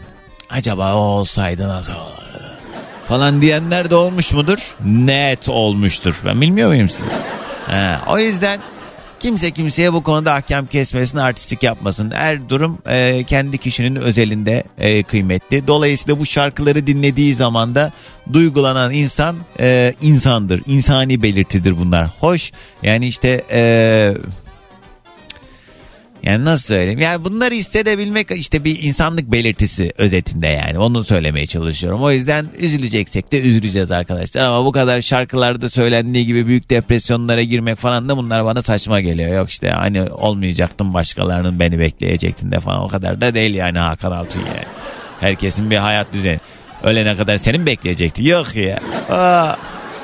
[0.51, 2.50] acaba o olsaydı nasıl olurdu?
[3.11, 4.59] Falan diyenler de olmuş mudur?
[4.85, 6.21] Net olmuştur.
[6.25, 7.07] Ben bilmiyor muyum siz?
[7.67, 8.61] He, o yüzden
[9.21, 12.11] kimse kimseye bu konuda ahkam kesmesin, artistik yapmasın.
[12.11, 15.67] Her durum e, kendi kişinin özelinde e, kıymetli.
[15.67, 17.93] Dolayısıyla bu şarkıları dinlediği zaman da
[18.33, 20.63] duygulanan insan e, insandır.
[20.67, 22.11] İnsani belirtidir bunlar.
[22.21, 22.53] Hoş
[22.83, 23.45] yani işte...
[23.51, 24.15] E,
[26.23, 26.99] yani nasıl söyleyeyim?
[26.99, 30.79] Yani bunları hissedebilmek işte bir insanlık belirtisi özetinde yani.
[30.79, 32.03] Onu söylemeye çalışıyorum.
[32.03, 34.45] O yüzden üzüleceksek de üzüleceğiz arkadaşlar.
[34.45, 39.37] Ama bu kadar şarkılarda söylendiği gibi büyük depresyonlara girmek falan da bunlar bana saçma geliyor.
[39.37, 42.83] Yok işte hani olmayacaktım başkalarının beni bekleyecektin de falan.
[42.83, 44.67] O kadar da değil yani Hakan Altun yani.
[45.21, 46.41] Herkesin bir hayat düzeni.
[46.83, 48.25] Ölene kadar senin bekleyecekti.
[48.29, 48.79] Yok ya.
[49.11, 49.57] Aa.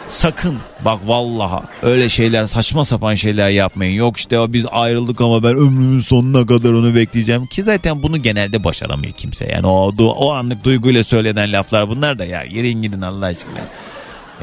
[0.08, 3.92] Sakın bak vallaha öyle şeyler saçma sapan şeyler yapmayın.
[3.92, 7.46] Yok işte biz ayrıldık ama ben ömrümün sonuna kadar onu bekleyeceğim.
[7.46, 9.46] Ki zaten bunu genelde başaramıyor kimse.
[9.52, 13.58] Yani o, o anlık duyguyla söylenen laflar bunlar da ya yerin gidin Allah aşkına.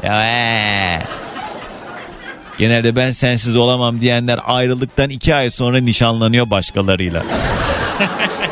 [0.02, 1.02] Ya ee.
[2.58, 7.22] Genelde ben sensiz olamam diyenler ayrıldıktan iki ay sonra nişanlanıyor başkalarıyla.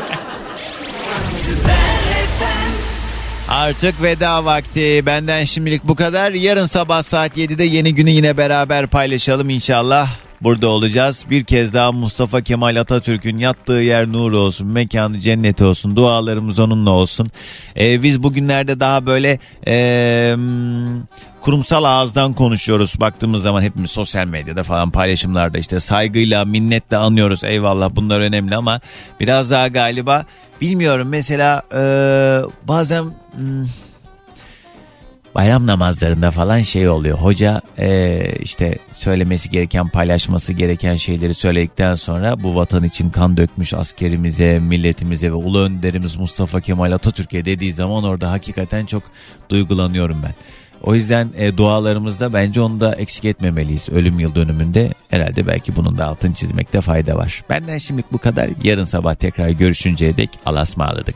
[3.53, 5.05] Artık veda vakti.
[5.05, 6.31] Benden şimdilik bu kadar.
[6.31, 10.09] Yarın sabah saat 7'de yeni günü yine beraber paylaşalım inşallah.
[10.43, 11.25] Burada olacağız.
[11.29, 16.89] Bir kez daha Mustafa Kemal Atatürk'ün yattığı yer nur olsun, mekanı cennet olsun, dualarımız onunla
[16.89, 17.27] olsun.
[17.79, 20.35] Ee, biz bugünlerde daha böyle ee,
[21.41, 22.99] kurumsal ağızdan konuşuyoruz.
[22.99, 27.43] Baktığımız zaman hepimiz sosyal medyada falan paylaşımlarda işte saygıyla, minnetle anıyoruz.
[27.43, 28.81] Eyvallah bunlar önemli ama
[29.19, 30.25] biraz daha galiba
[30.61, 33.03] bilmiyorum mesela ee, bazen...
[33.35, 33.65] Hmm,
[35.35, 37.17] bayram namazlarında falan şey oluyor.
[37.17, 43.73] Hoca e, işte söylemesi gereken paylaşması gereken şeyleri söyledikten sonra bu vatan için kan dökmüş
[43.73, 49.03] askerimize, milletimize ve ulu önderimiz Mustafa Kemal Atatürk'e dediği zaman orada hakikaten çok
[49.49, 50.33] duygulanıyorum ben.
[50.83, 53.89] O yüzden e, dualarımızda bence onu da eksik etmemeliyiz.
[53.89, 57.43] Ölüm yıl dönümünde herhalde belki bunun da altını çizmekte fayda var.
[57.49, 58.49] Benden şimdilik bu kadar.
[58.63, 61.15] Yarın sabah tekrar görüşünceye dek alasmağladık.